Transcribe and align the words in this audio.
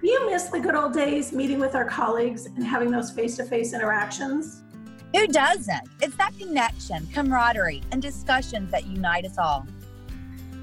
Do 0.00 0.08
you 0.08 0.30
miss 0.30 0.44
the 0.44 0.60
good 0.60 0.76
old 0.76 0.92
days 0.92 1.32
meeting 1.32 1.58
with 1.58 1.74
our 1.74 1.84
colleagues 1.84 2.46
and 2.46 2.62
having 2.62 2.88
those 2.88 3.10
face 3.10 3.36
to 3.38 3.44
face 3.44 3.74
interactions? 3.74 4.62
Who 5.12 5.26
doesn't? 5.26 5.88
It's 6.00 6.14
that 6.16 6.38
connection, 6.38 7.08
camaraderie, 7.12 7.82
and 7.90 8.00
discussions 8.00 8.70
that 8.70 8.86
unite 8.86 9.24
us 9.24 9.38
all. 9.38 9.66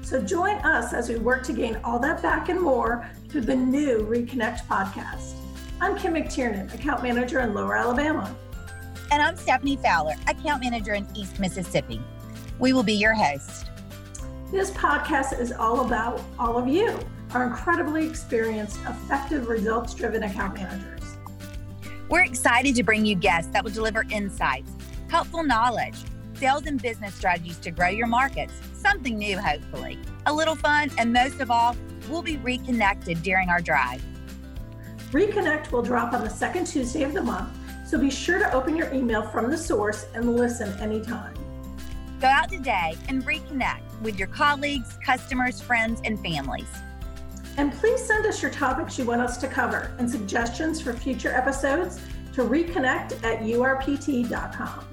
So 0.00 0.22
join 0.22 0.56
us 0.58 0.94
as 0.94 1.10
we 1.10 1.16
work 1.16 1.42
to 1.44 1.52
gain 1.52 1.78
all 1.84 1.98
that 1.98 2.22
back 2.22 2.48
and 2.48 2.58
more 2.58 3.10
through 3.28 3.42
the 3.42 3.54
new 3.54 4.06
Reconnect 4.06 4.66
podcast. 4.66 5.34
I'm 5.82 5.98
Kim 5.98 6.14
McTiernan, 6.14 6.72
account 6.72 7.02
manager 7.02 7.40
in 7.40 7.52
Lower 7.52 7.76
Alabama. 7.76 8.34
And 9.10 9.20
I'm 9.20 9.36
Stephanie 9.36 9.76
Fowler, 9.76 10.14
account 10.28 10.62
manager 10.62 10.94
in 10.94 11.06
East 11.14 11.38
Mississippi. 11.38 12.00
We 12.58 12.72
will 12.72 12.82
be 12.82 12.94
your 12.94 13.12
host. 13.12 13.66
This 14.50 14.70
podcast 14.70 15.38
is 15.38 15.52
all 15.52 15.84
about 15.84 16.22
all 16.38 16.56
of 16.56 16.68
you, 16.68 16.98
our 17.32 17.44
incredibly 17.44 18.06
experienced, 18.06 18.78
effective, 18.88 19.48
results 19.48 19.94
driven 19.94 20.22
account 20.22 20.54
managers. 20.54 21.16
We're 22.08 22.24
excited 22.24 22.74
to 22.76 22.82
bring 22.82 23.04
you 23.04 23.14
guests 23.16 23.50
that 23.52 23.64
will 23.64 23.72
deliver 23.72 24.04
insights, 24.10 24.70
helpful 25.08 25.42
knowledge, 25.42 25.96
sales 26.34 26.66
and 26.66 26.80
business 26.80 27.14
strategies 27.14 27.58
to 27.58 27.70
grow 27.70 27.88
your 27.88 28.06
markets, 28.06 28.52
something 28.74 29.18
new, 29.18 29.38
hopefully, 29.38 29.98
a 30.26 30.32
little 30.32 30.54
fun, 30.54 30.90
and 30.98 31.12
most 31.12 31.40
of 31.40 31.50
all, 31.50 31.76
we'll 32.08 32.22
be 32.22 32.36
reconnected 32.38 33.22
during 33.22 33.48
our 33.48 33.60
drive. 33.60 34.02
Reconnect 35.10 35.72
will 35.72 35.82
drop 35.82 36.12
on 36.12 36.22
the 36.22 36.30
second 36.30 36.66
Tuesday 36.66 37.02
of 37.02 37.14
the 37.14 37.22
month, 37.22 37.48
so 37.86 37.98
be 37.98 38.10
sure 38.10 38.38
to 38.38 38.52
open 38.52 38.76
your 38.76 38.92
email 38.92 39.22
from 39.22 39.50
the 39.50 39.58
source 39.58 40.06
and 40.14 40.36
listen 40.36 40.72
anytime. 40.80 41.34
Go 42.20 42.28
out 42.28 42.50
today 42.50 42.96
and 43.08 43.24
reconnect 43.24 44.00
with 44.02 44.18
your 44.18 44.28
colleagues, 44.28 44.98
customers, 45.04 45.60
friends, 45.60 46.00
and 46.04 46.20
families. 46.20 46.68
And 47.58 47.72
please 47.72 48.04
send 48.04 48.26
us 48.26 48.42
your 48.42 48.50
topics 48.50 48.98
you 48.98 49.06
want 49.06 49.22
us 49.22 49.38
to 49.38 49.48
cover 49.48 49.94
and 49.98 50.10
suggestions 50.10 50.78
for 50.80 50.92
future 50.92 51.32
episodes 51.32 52.00
to 52.34 52.42
reconnect 52.42 53.24
at 53.24 53.40
urpt.com. 53.40 54.84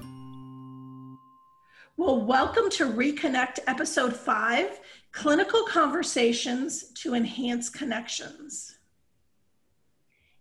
Well, 1.98 2.24
welcome 2.24 2.70
to 2.70 2.90
Reconnect 2.90 3.58
Episode 3.66 4.16
5 4.16 4.80
Clinical 5.12 5.64
Conversations 5.64 6.84
to 6.94 7.14
Enhance 7.14 7.68
Connections. 7.68 8.78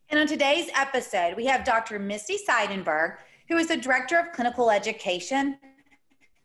And 0.09 0.19
on 0.19 0.27
today's 0.27 0.69
episode, 0.75 1.35
we 1.35 1.45
have 1.47 1.65
Dr. 1.65 1.99
Misty 1.99 2.37
Seidenberg, 2.47 3.17
who 3.49 3.57
is 3.57 3.67
the 3.67 3.77
Director 3.77 4.17
of 4.17 4.31
Clinical 4.31 4.71
Education 4.71 5.57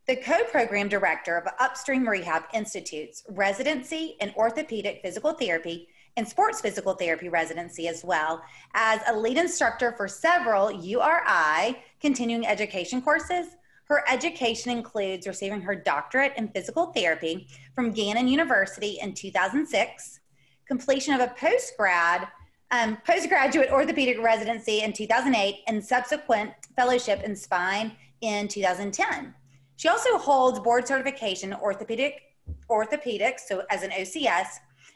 the 0.09 0.17
co-program 0.17 0.89
director 0.89 1.37
of 1.37 1.47
Upstream 1.61 2.09
Rehab 2.09 2.45
Institute's 2.55 3.25
residency 3.28 4.17
in 4.23 4.33
orthopedic 4.37 5.01
physical 5.03 5.34
therapy 5.34 5.87
and 6.17 6.27
sports 6.27 6.62
physical 6.62 6.95
therapy 6.95 7.28
residency 7.28 7.89
as 7.89 8.03
well 8.03 8.42
as 8.73 9.03
a 9.06 9.14
lead 9.14 9.36
instructor 9.36 9.92
for 9.98 10.09
several 10.09 10.73
URI 10.73 11.77
continuing 12.01 12.47
education 12.47 13.03
courses. 13.03 13.48
Her 13.84 14.03
education 14.09 14.73
includes 14.73 15.27
receiving 15.27 15.61
her 15.61 15.75
doctorate 15.75 16.33
in 16.39 16.48
physical 16.48 16.86
therapy 16.86 17.47
from 17.75 17.92
Gannon 17.92 18.29
University 18.29 18.98
in 19.03 19.12
2006, 19.12 20.20
completion 20.67 21.12
of 21.12 21.20
a 21.20 21.34
postgrad 21.39 22.29
um, 22.70 22.98
postgraduate 23.06 23.70
orthopedic 23.70 24.23
residency 24.23 24.83
in 24.83 24.92
2008, 24.92 25.56
and 25.67 25.84
subsequent 25.84 26.53
fellowship 26.77 27.23
in 27.23 27.34
spine 27.34 27.92
in 28.20 28.47
2010. 28.48 29.34
She 29.78 29.86
also 29.86 30.18
holds 30.18 30.58
board 30.58 30.88
certification 30.88 31.54
orthopedic 31.54 32.20
orthopedics, 32.68 33.40
so 33.46 33.62
as 33.70 33.84
an 33.84 33.90
OCS. 33.92 34.46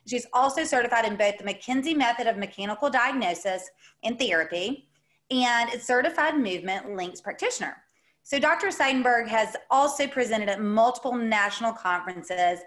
She's 0.09 0.27
also 0.33 0.65
certified 0.65 1.05
in 1.05 1.15
both 1.15 1.39
the 1.39 1.45
McKenzie 1.45 1.97
method 1.97 2.27
of 2.27 2.37
mechanical 2.37 2.91
diagnosis 2.91 3.71
and 4.03 4.19
therapy 4.19 4.89
and 5.31 5.73
is 5.73 5.85
certified 5.85 6.37
movement 6.37 6.97
links 6.97 7.21
practitioner. 7.21 7.77
So 8.25 8.41
Dr. 8.41 8.69
Seidenberg 8.69 9.29
has 9.29 9.57
also 9.71 10.09
presented 10.09 10.49
at 10.49 10.61
multiple 10.61 11.15
national 11.15 11.73
conferences 11.75 12.59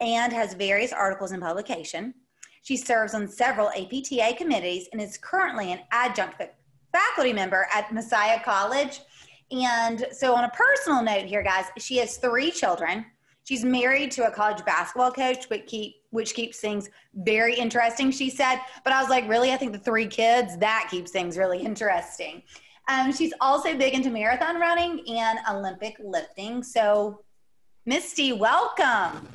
and 0.00 0.34
has 0.34 0.52
various 0.52 0.92
articles 0.92 1.32
in 1.32 1.40
publication. 1.40 2.12
She 2.60 2.76
serves 2.76 3.14
on 3.14 3.26
several 3.26 3.70
APTA 3.70 4.34
committees 4.36 4.88
and 4.92 5.00
is 5.00 5.16
currently 5.16 5.72
an 5.72 5.80
adjunct 5.92 6.42
faculty 6.92 7.32
member 7.32 7.66
at 7.74 7.90
Messiah 7.90 8.40
College 8.44 9.00
and 9.50 10.06
so, 10.12 10.34
on 10.34 10.44
a 10.44 10.50
personal 10.50 11.02
note 11.02 11.24
here, 11.24 11.42
guys, 11.42 11.66
she 11.78 11.98
has 11.98 12.16
three 12.16 12.50
children. 12.50 13.04
She's 13.44 13.64
married 13.64 14.10
to 14.12 14.26
a 14.26 14.30
college 14.30 14.64
basketball 14.64 15.12
coach, 15.12 15.50
which, 15.50 15.66
keep, 15.66 15.96
which 16.10 16.32
keeps 16.32 16.60
things 16.60 16.88
very 17.14 17.54
interesting, 17.54 18.10
she 18.10 18.30
said. 18.30 18.58
But 18.84 18.94
I 18.94 19.00
was 19.02 19.10
like, 19.10 19.28
really? 19.28 19.52
I 19.52 19.56
think 19.58 19.72
the 19.72 19.78
three 19.78 20.06
kids, 20.06 20.56
that 20.58 20.88
keeps 20.90 21.10
things 21.10 21.36
really 21.36 21.60
interesting. 21.62 22.42
Um, 22.88 23.12
she's 23.12 23.34
also 23.40 23.76
big 23.76 23.94
into 23.94 24.10
marathon 24.10 24.58
running 24.58 25.06
and 25.08 25.38
Olympic 25.50 25.96
lifting. 26.02 26.62
So, 26.62 27.22
Misty, 27.84 28.32
welcome. 28.32 29.28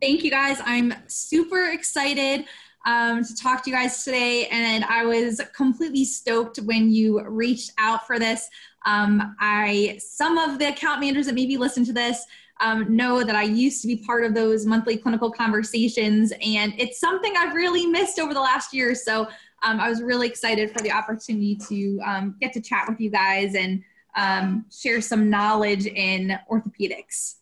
Thank 0.00 0.22
you, 0.22 0.30
guys. 0.30 0.60
I'm 0.64 0.94
super 1.08 1.70
excited 1.72 2.44
um, 2.88 3.22
to 3.22 3.36
talk 3.36 3.62
to 3.62 3.70
you 3.70 3.76
guys 3.76 4.02
today. 4.02 4.46
And 4.46 4.82
I 4.86 5.04
was 5.04 5.42
completely 5.54 6.06
stoked 6.06 6.56
when 6.58 6.90
you 6.90 7.20
reached 7.28 7.72
out 7.76 8.06
for 8.06 8.18
this. 8.18 8.48
Um, 8.86 9.36
I 9.40 10.00
some 10.02 10.38
of 10.38 10.58
the 10.58 10.70
account 10.70 11.00
managers 11.00 11.26
that 11.26 11.34
maybe 11.34 11.58
listen 11.58 11.84
to 11.84 11.92
this 11.92 12.24
um, 12.60 12.96
know 12.96 13.22
that 13.22 13.36
I 13.36 13.42
used 13.42 13.82
to 13.82 13.88
be 13.88 13.96
part 13.96 14.24
of 14.24 14.34
those 14.34 14.64
monthly 14.64 14.96
clinical 14.96 15.30
conversations, 15.30 16.32
and 16.42 16.72
it's 16.78 16.98
something 16.98 17.34
I've 17.36 17.54
really 17.54 17.86
missed 17.86 18.18
over 18.18 18.32
the 18.32 18.40
last 18.40 18.72
year. 18.72 18.94
So 18.94 19.28
um, 19.62 19.80
I 19.80 19.90
was 19.90 20.02
really 20.02 20.26
excited 20.26 20.70
for 20.70 20.80
the 20.82 20.90
opportunity 20.90 21.56
to 21.68 22.00
um, 22.06 22.36
get 22.40 22.54
to 22.54 22.60
chat 22.60 22.86
with 22.88 23.00
you 23.00 23.10
guys 23.10 23.54
and 23.54 23.82
um, 24.16 24.64
share 24.72 25.00
some 25.02 25.28
knowledge 25.28 25.86
in 25.86 26.38
orthopedics. 26.50 27.34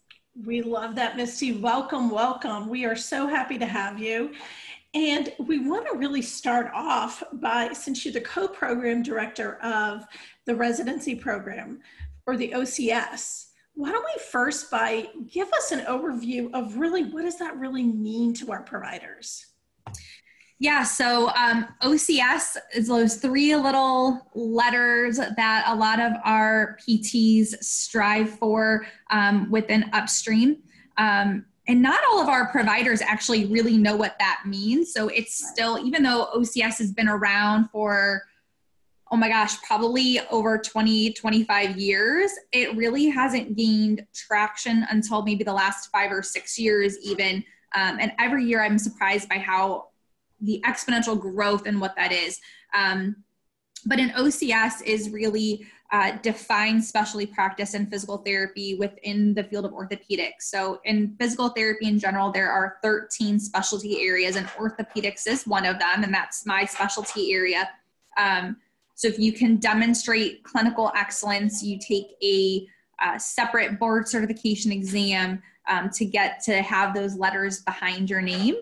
We 0.45 0.61
love 0.61 0.97
that, 0.97 1.17
Misty. 1.17 1.53
Welcome, 1.53 2.11
welcome. 2.11 2.69
We 2.69 2.85
are 2.85 2.97
so 2.97 3.27
happy 3.27 3.57
to 3.59 3.65
have 3.65 3.99
you. 3.99 4.33
And 4.97 5.31
we 5.39 5.59
want 5.59 5.87
to 5.93 5.99
really 5.99 6.23
start 6.23 6.71
off 6.75 7.23
by, 7.35 7.75
since 7.75 8.03
you're 8.03 8.15
the 8.15 8.21
co 8.23 8.49
program 8.49 9.03
director 9.03 9.57
of 9.57 10.07
the 10.47 10.57
residency 10.57 11.15
program 11.15 11.81
or 12.27 12.39
the 12.39 12.53
OCS, 12.53 13.49
why 13.75 13.93
don't 13.93 14.07
we 14.07 14.23
first 14.33 14.71
by 14.71 15.09
give 15.31 15.53
us 15.53 15.71
an 15.71 15.81
overview 15.81 16.51
of 16.55 16.79
really 16.79 17.05
what 17.05 17.25
does 17.25 17.39
that 17.39 17.59
really 17.59 17.83
mean 17.83 18.33
to 18.37 18.51
our 18.51 18.63
providers? 18.63 19.45
Yeah, 20.59 20.83
so 20.83 21.29
um, 21.37 21.67
OCS 21.83 22.57
is 22.75 22.89
those 22.89 23.17
three 23.17 23.55
little 23.55 24.31
letters 24.35 25.19
that 25.19 25.65
a 25.67 25.77
lot 25.77 26.01
of 26.01 26.13
our 26.25 26.79
PTs 26.81 27.63
strive 27.63 28.31
for 28.31 28.87
um, 29.11 29.51
within 29.51 29.91
upstream. 29.93 30.63
Um, 30.97 31.45
and 31.69 31.83
not 31.83 32.01
all 32.11 32.21
of 32.21 32.29
our 32.29 32.47
providers 32.47 33.03
actually 33.03 33.47
really 33.47 33.77
know 33.77 33.97
what 33.97 34.17
that 34.19 34.43
means. 34.47 34.93
So 34.93 35.09
it's 35.09 35.49
still, 35.49 35.79
even 35.85 36.03
though 36.03 36.29
OCS 36.35 36.79
has 36.79 36.93
been 36.93 37.09
around 37.09 37.69
for, 37.71 38.23
oh 39.11 39.17
my 39.17 39.29
gosh, 39.29 39.61
probably 39.63 40.21
over 40.31 40.59
20, 40.59 41.13
25 41.13 41.77
years, 41.77 42.31
it 42.53 42.77
really 42.77 43.07
hasn't 43.07 43.57
gained 43.57 44.07
traction 44.15 44.87
until 44.91 45.23
maybe 45.23 45.43
the 45.43 45.53
last 45.53 45.91
five 45.91 46.13
or 46.13 46.23
six 46.23 46.59
years, 46.59 46.99
even. 47.03 47.45
Um, 47.75 47.99
and 48.01 48.13
every 48.19 48.45
year 48.45 48.63
I'm 48.63 48.79
surprised 48.79 49.29
by 49.29 49.39
how 49.39 49.89
the 50.41 50.63
exponential 50.65 51.19
growth 51.19 51.67
and 51.67 51.81
what 51.81 51.97
that 51.97 52.13
is. 52.13 52.39
Um, 52.75 53.17
but 53.87 53.99
an 53.99 54.11
OCS 54.11 54.83
is 54.85 55.11
really 55.11 55.67
uh, 55.93 56.13
define 56.23 56.83
specialty 56.83 57.27
practice 57.27 57.75
and 57.75 57.89
physical 57.89 58.19
therapy 58.19 58.77
within 58.77 59.35
the 59.35 59.45
field 59.45 59.65
of 59.65 59.73
orthopedics. 59.73 60.41
So, 60.41 60.81
in 60.85 61.15
physical 61.19 61.51
therapy 61.51 61.87
in 61.87 61.99
general, 61.99 62.33
there 62.33 62.51
are 62.51 62.79
13 62.83 63.39
specialty 63.39 64.03
areas, 64.03 64.37
and 64.37 64.47
orthopedics 64.49 65.27
is 65.29 65.47
one 65.47 65.65
of 65.65 65.79
them, 65.79 66.03
and 66.03 66.13
that's 66.13 66.45
my 66.45 66.65
specialty 66.65 67.33
area. 67.33 67.69
Um, 68.17 68.57
so, 68.97 69.07
if 69.07 69.19
you 69.19 69.33
can 69.33 69.57
demonstrate 69.57 70.43
clinical 70.43 70.91
excellence, 70.97 71.63
you 71.63 71.79
take 71.79 72.17
a, 72.23 72.67
a 73.01 73.21
separate 73.21 73.79
board 73.79 74.09
certification 74.09 74.73
exam 74.73 75.41
um, 75.69 75.91
to 75.91 76.05
get 76.05 76.43
to 76.45 76.63
have 76.63 76.95
those 76.95 77.15
letters 77.15 77.61
behind 77.61 78.11
your 78.11 78.23
name. 78.23 78.57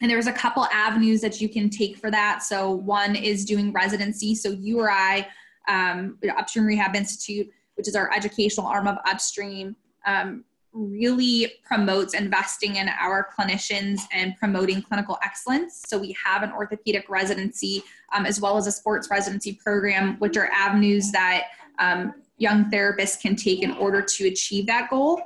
And 0.00 0.10
there's 0.10 0.26
a 0.26 0.32
couple 0.32 0.66
avenues 0.66 1.22
that 1.22 1.40
you 1.40 1.48
can 1.48 1.70
take 1.70 1.96
for 1.96 2.10
that. 2.12 2.44
So, 2.44 2.70
one 2.70 3.16
is 3.16 3.44
doing 3.44 3.72
residency. 3.72 4.36
So, 4.36 4.50
URI 4.50 5.26
um, 5.68 6.18
Upstream 6.36 6.66
Rehab 6.66 6.94
Institute, 6.94 7.48
which 7.74 7.88
is 7.88 7.96
our 7.96 8.12
educational 8.14 8.66
arm 8.66 8.86
of 8.86 8.98
Upstream, 9.06 9.76
um, 10.06 10.44
really 10.72 11.54
promotes 11.64 12.14
investing 12.14 12.76
in 12.76 12.88
our 13.00 13.28
clinicians 13.36 14.00
and 14.12 14.36
promoting 14.36 14.82
clinical 14.82 15.18
excellence. 15.24 15.82
So 15.86 15.98
we 15.98 16.14
have 16.22 16.42
an 16.42 16.52
orthopedic 16.52 17.08
residency 17.08 17.82
um, 18.14 18.26
as 18.26 18.40
well 18.40 18.56
as 18.56 18.66
a 18.66 18.72
sports 18.72 19.08
residency 19.10 19.54
program, 19.54 20.16
which 20.18 20.36
are 20.36 20.50
avenues 20.52 21.10
that 21.12 21.44
um, 21.78 22.14
young 22.36 22.70
therapists 22.70 23.20
can 23.20 23.36
take 23.36 23.62
in 23.62 23.72
order 23.72 24.02
to 24.02 24.26
achieve 24.26 24.66
that 24.66 24.90
goal. 24.90 25.20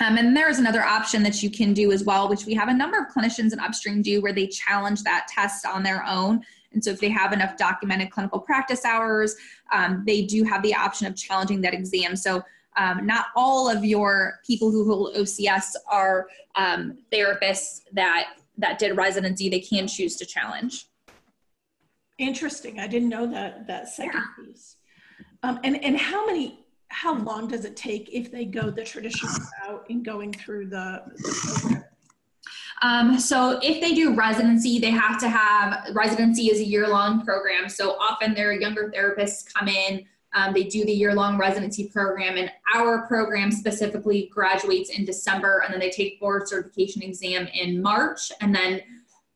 Um, 0.00 0.16
and 0.16 0.34
there's 0.34 0.58
another 0.58 0.82
option 0.82 1.22
that 1.24 1.42
you 1.42 1.50
can 1.50 1.74
do 1.74 1.92
as 1.92 2.04
well, 2.04 2.28
which 2.28 2.46
we 2.46 2.54
have 2.54 2.68
a 2.68 2.74
number 2.74 2.98
of 2.98 3.08
clinicians 3.14 3.52
in 3.52 3.60
upstream 3.60 4.00
do 4.00 4.22
where 4.22 4.32
they 4.32 4.46
challenge 4.46 5.02
that 5.02 5.28
test 5.28 5.66
on 5.66 5.82
their 5.82 6.02
own. 6.06 6.42
And 6.72 6.82
so 6.82 6.90
if 6.90 7.00
they 7.00 7.08
have 7.08 7.32
enough 7.32 7.56
documented 7.56 8.10
clinical 8.10 8.38
practice 8.38 8.84
hours, 8.84 9.34
um, 9.72 10.04
they 10.06 10.22
do 10.22 10.44
have 10.44 10.62
the 10.62 10.74
option 10.74 11.06
of 11.06 11.16
challenging 11.16 11.60
that 11.62 11.74
exam. 11.74 12.16
So 12.16 12.42
um, 12.76 13.06
not 13.06 13.26
all 13.34 13.68
of 13.68 13.84
your 13.84 14.40
people 14.46 14.70
who 14.70 14.84
hold 14.84 15.14
OCS 15.16 15.74
are 15.90 16.28
um, 16.54 16.98
therapists 17.12 17.82
that 17.92 18.34
that 18.58 18.78
did 18.78 18.96
residency. 18.96 19.48
They 19.48 19.60
can 19.60 19.88
choose 19.88 20.16
to 20.16 20.26
challenge. 20.26 20.86
Interesting. 22.18 22.78
I 22.78 22.86
didn't 22.86 23.08
know 23.08 23.26
that 23.26 23.66
that 23.66 23.88
second 23.88 24.22
yeah. 24.38 24.44
piece. 24.44 24.76
Um, 25.42 25.58
and 25.64 25.82
and 25.82 25.96
how 25.96 26.26
many 26.26 26.60
how 26.88 27.14
long 27.14 27.48
does 27.48 27.64
it 27.64 27.76
take 27.76 28.10
if 28.12 28.30
they 28.30 28.44
go 28.44 28.70
the 28.70 28.84
traditional 28.84 29.32
route 29.66 29.86
in 29.88 30.02
going 30.02 30.32
through 30.32 30.66
the, 30.66 31.02
the 31.16 31.60
program? 31.60 31.84
Um, 32.82 33.18
so 33.18 33.58
if 33.62 33.80
they 33.80 33.94
do 33.94 34.14
residency, 34.14 34.78
they 34.78 34.90
have 34.90 35.18
to 35.20 35.28
have 35.28 35.94
residency 35.94 36.46
is 36.46 36.60
a 36.60 36.64
year 36.64 36.88
long 36.88 37.24
program. 37.24 37.68
So 37.68 37.96
often 37.98 38.34
their 38.34 38.52
younger 38.52 38.90
therapists 38.94 39.52
come 39.52 39.68
in, 39.68 40.06
um, 40.32 40.54
they 40.54 40.64
do 40.64 40.84
the 40.84 40.92
year 40.92 41.14
long 41.14 41.36
residency 41.36 41.88
program, 41.88 42.36
and 42.36 42.50
our 42.74 43.06
program 43.06 43.50
specifically 43.50 44.30
graduates 44.32 44.90
in 44.90 45.04
December, 45.04 45.62
and 45.64 45.74
then 45.74 45.80
they 45.80 45.90
take 45.90 46.20
board 46.20 46.48
certification 46.48 47.02
exam 47.02 47.48
in 47.48 47.82
March, 47.82 48.30
and 48.40 48.54
then 48.54 48.80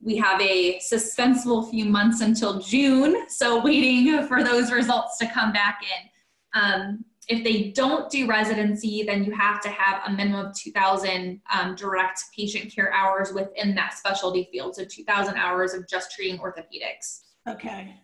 we 0.01 0.17
have 0.17 0.41
a 0.41 0.79
suspenseful 0.79 1.69
few 1.71 1.87
months 1.87 2.21
until 2.21 2.61
June. 2.61 3.29
So 3.29 3.63
waiting 3.63 4.27
for 4.29 4.45
those 4.45 4.71
results 4.71 5.19
to 5.19 5.27
come 5.27 5.53
back 5.53 5.81
in. 5.83 6.61
Um, 6.61 7.05
if 7.29 7.43
they 7.43 7.71
don't 7.71 8.11
do 8.11 8.27
residency, 8.27 9.03
then 9.03 9.25
you 9.25 9.33
have 9.33 9.61
to 9.63 9.69
have 9.69 10.03
a 10.07 10.13
minimum 10.13 10.47
of 10.47 10.55
2,000 10.55 11.41
um, 11.53 11.75
direct 11.75 12.23
patient 12.37 12.75
care 12.75 12.93
hours 12.93 13.33
within 13.33 13.75
that 13.75 13.95
specialty 13.95 14.49
field. 14.53 14.77
So 14.77 14.85
2,000 14.85 15.37
hours 15.37 15.75
of 15.75 15.89
just 15.89 16.13
treating 16.13 16.39
orthopedics. 16.39 17.21
Okay, 17.49 17.95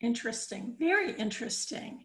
interesting. 0.00 0.74
Very 0.78 1.12
interesting. 1.12 2.04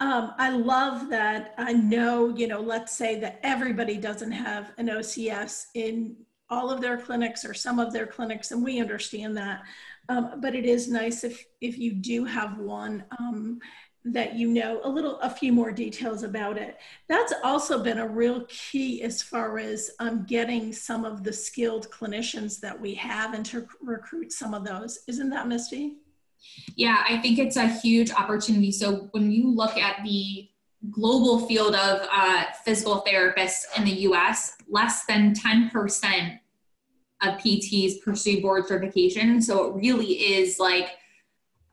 Um, 0.00 0.32
I 0.38 0.50
love 0.50 1.10
that. 1.10 1.54
I 1.58 1.74
know, 1.74 2.28
you 2.34 2.46
know, 2.46 2.60
let's 2.60 2.96
say 2.96 3.20
that 3.20 3.38
everybody 3.42 3.96
doesn't 3.96 4.32
have 4.32 4.72
an 4.78 4.88
OCS 4.88 5.66
in 5.74 6.16
all 6.48 6.70
of 6.70 6.80
their 6.80 6.96
clinics 6.96 7.44
or 7.44 7.54
some 7.54 7.78
of 7.78 7.92
their 7.92 8.06
clinics, 8.06 8.50
and 8.50 8.64
we 8.64 8.80
understand 8.80 9.36
that. 9.36 9.62
Um, 10.08 10.40
but 10.40 10.54
it 10.54 10.64
is 10.64 10.88
nice 10.88 11.22
if 11.22 11.44
if 11.60 11.78
you 11.78 11.92
do 11.92 12.24
have 12.24 12.58
one 12.58 13.04
um, 13.18 13.60
that 14.04 14.34
you 14.34 14.48
know 14.48 14.80
a 14.84 14.88
little 14.88 15.20
a 15.20 15.28
few 15.28 15.52
more 15.52 15.70
details 15.70 16.22
about 16.22 16.56
it. 16.56 16.78
That's 17.08 17.34
also 17.44 17.82
been 17.82 17.98
a 17.98 18.08
real 18.08 18.46
key 18.48 19.02
as 19.02 19.22
far 19.22 19.58
as 19.58 19.90
um, 19.98 20.24
getting 20.26 20.72
some 20.72 21.04
of 21.04 21.22
the 21.22 21.32
skilled 21.32 21.90
clinicians 21.90 22.60
that 22.60 22.80
we 22.80 22.94
have 22.94 23.34
and 23.34 23.44
to 23.46 23.66
recruit 23.82 24.32
some 24.32 24.54
of 24.54 24.64
those. 24.64 25.00
Isn't 25.06 25.30
that 25.30 25.48
misty 25.48 25.96
yeah 26.76 27.04
i 27.08 27.18
think 27.18 27.38
it's 27.38 27.56
a 27.56 27.66
huge 27.66 28.10
opportunity. 28.12 28.72
So 28.72 29.08
when 29.12 29.30
you 29.30 29.50
look 29.54 29.76
at 29.76 30.02
the 30.04 30.48
global 30.90 31.46
field 31.46 31.74
of 31.74 32.08
uh, 32.10 32.44
physical 32.64 33.04
therapists 33.06 33.64
in 33.76 33.84
the 33.84 33.92
us 33.92 34.54
less 34.68 35.04
than 35.04 35.34
10% 35.34 36.38
of 37.22 37.34
pts 37.34 38.00
pursue 38.02 38.40
board 38.40 38.66
certification. 38.66 39.42
So 39.42 39.66
it 39.66 39.74
really 39.74 40.06
is 40.06 40.58
like 40.58 40.92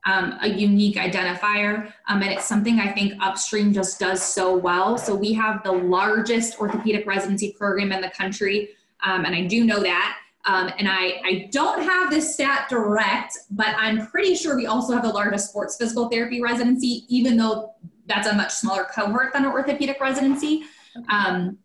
um, 0.05 0.37
a 0.41 0.47
unique 0.47 0.95
identifier. 0.95 1.91
Um, 2.07 2.21
and 2.21 2.31
it's 2.31 2.45
something 2.45 2.79
I 2.79 2.91
think 2.91 3.13
Upstream 3.21 3.73
just 3.73 3.99
does 3.99 4.23
so 4.23 4.55
well. 4.55 4.97
So 4.97 5.13
we 5.13 5.33
have 5.33 5.63
the 5.63 5.71
largest 5.71 6.59
orthopedic 6.59 7.05
residency 7.05 7.53
program 7.57 7.91
in 7.91 8.01
the 8.01 8.09
country. 8.09 8.69
Um, 9.03 9.25
and 9.25 9.35
I 9.35 9.45
do 9.45 9.65
know 9.65 9.81
that. 9.81 10.17
Um, 10.45 10.71
and 10.79 10.87
I, 10.87 11.19
I 11.25 11.49
don't 11.51 11.83
have 11.83 12.09
this 12.09 12.33
stat 12.33 12.67
direct, 12.69 13.37
but 13.51 13.75
I'm 13.77 14.07
pretty 14.07 14.33
sure 14.33 14.55
we 14.55 14.65
also 14.65 14.93
have 14.93 15.03
the 15.03 15.09
largest 15.09 15.49
sports 15.49 15.75
physical 15.77 16.07
therapy 16.07 16.41
residency, 16.41 17.03
even 17.09 17.35
though 17.35 17.73
that's 18.05 18.27
a 18.27 18.33
much 18.33 18.53
smaller 18.53 18.85
cohort 18.85 19.33
than 19.33 19.43
an 19.43 19.51
orthopedic 19.51 19.99
residency. 19.99 20.63
Um, 21.09 21.57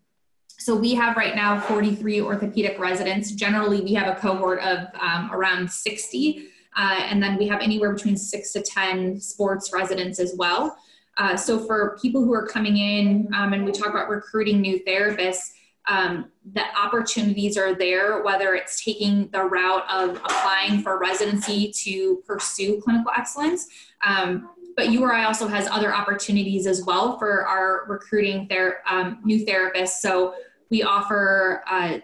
so 0.59 0.77
we 0.77 0.95
have 0.95 1.17
right 1.17 1.35
now 1.35 1.61
43 1.61 2.21
orthopedic 2.21 2.79
residents. 2.79 3.33
Generally, 3.33 3.83
we 3.83 3.95
have 3.95 4.17
a 4.17 4.21
cohort 4.21 4.61
of 4.61 4.89
um, 5.01 5.31
around 5.33 5.71
60. 5.71 6.49
Uh, 6.77 7.01
and 7.05 7.23
then 7.23 7.37
we 7.37 7.47
have 7.47 7.61
anywhere 7.61 7.93
between 7.93 8.17
six 8.17 8.53
to 8.53 8.63
10 8.63 9.21
sports 9.21 9.73
residents 9.73 10.19
as 10.19 10.35
well. 10.37 10.77
Uh, 11.19 11.37
so 11.37 11.59
for 11.59 11.99
people 12.01 12.25
who 12.25 12.33
are 12.33 12.47
coming 12.47 12.77
in 12.77 13.29
um, 13.35 13.53
and 13.53 13.65
we 13.65 13.73
talk 13.73 13.91
about 13.91 14.09
recruiting 14.09 14.61
new 14.61 14.83
therapists, 14.85 15.53
um, 15.89 16.31
the 16.55 16.63
opportunities 16.79 17.59
are 17.59 17.75
there, 17.75 18.23
whether 18.23 18.55
it's 18.55 18.83
taking 18.83 19.29
the 19.29 19.43
route 19.43 19.85
of 19.91 20.17
applying 20.17 20.81
for 20.81 20.99
residency 20.99 21.73
to 21.73 22.23
pursue 22.27 22.81
clinical 22.81 23.13
excellence. 23.17 23.67
Um, 24.07 24.51
but 24.77 24.91
URI 24.91 25.25
also 25.25 25.49
has 25.49 25.69
other 25.69 25.95
opportunities 25.95 26.67
as 26.67 26.85
well 26.85 27.19
for 27.19 27.47
our 27.47 27.85
recruiting 27.89 28.49
ther- 28.49 28.79
um, 28.89 29.21
new 29.25 29.45
therapists. 29.45 30.01
So 30.01 30.35
we 30.71 30.83
offer 30.83 31.63
uh, 31.69 31.99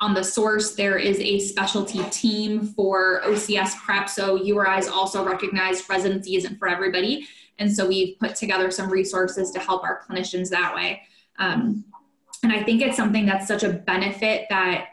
on 0.00 0.14
the 0.14 0.24
source, 0.24 0.74
there 0.74 0.98
is 0.98 1.18
a 1.20 1.38
specialty 1.38 2.02
team 2.04 2.66
for 2.66 3.20
OCS 3.24 3.76
prep. 3.76 4.08
So 4.08 4.38
URIs 4.38 4.90
also 4.90 5.24
recognized 5.24 5.88
residency 5.88 6.36
isn't 6.36 6.58
for 6.58 6.68
everybody. 6.68 7.26
And 7.58 7.72
so 7.72 7.86
we've 7.86 8.18
put 8.18 8.34
together 8.34 8.70
some 8.70 8.90
resources 8.90 9.50
to 9.52 9.60
help 9.60 9.84
our 9.84 10.02
clinicians 10.08 10.50
that 10.50 10.74
way. 10.74 11.02
Um, 11.38 11.84
and 12.42 12.52
I 12.52 12.62
think 12.62 12.82
it's 12.82 12.96
something 12.96 13.24
that's 13.24 13.46
such 13.46 13.62
a 13.62 13.70
benefit 13.70 14.46
that 14.50 14.88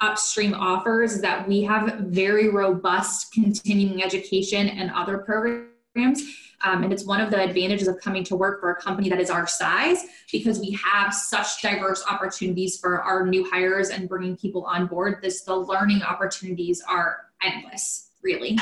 upstream 0.00 0.52
offers 0.54 1.20
that 1.20 1.48
we 1.48 1.62
have 1.62 1.94
very 2.00 2.48
robust 2.48 3.32
continuing 3.32 4.02
education 4.02 4.68
and 4.68 4.90
other 4.90 5.18
programs 5.18 5.73
um, 5.96 6.82
and 6.82 6.92
it's 6.92 7.04
one 7.04 7.20
of 7.20 7.30
the 7.30 7.40
advantages 7.40 7.88
of 7.88 8.00
coming 8.00 8.24
to 8.24 8.36
work 8.36 8.60
for 8.60 8.70
a 8.70 8.76
company 8.76 9.08
that 9.08 9.20
is 9.20 9.30
our 9.30 9.46
size 9.46 10.04
because 10.32 10.58
we 10.58 10.72
have 10.72 11.14
such 11.14 11.62
diverse 11.62 12.04
opportunities 12.10 12.78
for 12.78 13.00
our 13.02 13.26
new 13.26 13.48
hires 13.50 13.90
and 13.90 14.08
bringing 14.08 14.36
people 14.36 14.64
on 14.64 14.86
board. 14.86 15.18
This 15.22 15.42
the 15.42 15.54
learning 15.54 16.02
opportunities 16.02 16.82
are 16.88 17.26
endless, 17.42 18.10
really. 18.22 18.58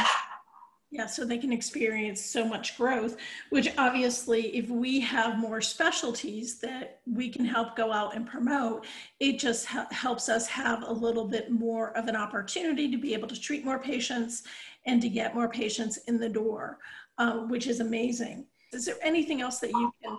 Yeah, 0.90 1.06
so 1.06 1.24
they 1.24 1.38
can 1.38 1.54
experience 1.54 2.20
so 2.20 2.44
much 2.44 2.76
growth, 2.76 3.16
which 3.48 3.72
obviously, 3.78 4.54
if 4.54 4.68
we 4.68 5.00
have 5.00 5.38
more 5.38 5.62
specialties 5.62 6.58
that 6.58 7.00
we 7.06 7.30
can 7.30 7.46
help 7.46 7.76
go 7.76 7.90
out 7.90 8.14
and 8.14 8.26
promote, 8.26 8.84
it 9.18 9.38
just 9.38 9.64
ha- 9.64 9.86
helps 9.90 10.28
us 10.28 10.46
have 10.48 10.82
a 10.82 10.92
little 10.92 11.24
bit 11.24 11.50
more 11.50 11.96
of 11.96 12.08
an 12.08 12.16
opportunity 12.16 12.90
to 12.90 12.98
be 12.98 13.14
able 13.14 13.26
to 13.28 13.40
treat 13.40 13.64
more 13.64 13.78
patients 13.78 14.42
and 14.84 15.00
to 15.00 15.08
get 15.08 15.34
more 15.34 15.48
patients 15.48 15.96
in 16.08 16.18
the 16.18 16.28
door 16.28 16.78
um, 17.18 17.48
which 17.48 17.66
is 17.66 17.80
amazing. 17.80 18.46
Is 18.72 18.86
there 18.86 18.96
anything 19.02 19.40
else 19.42 19.58
that 19.60 19.70
you 19.70 19.92
can 20.02 20.18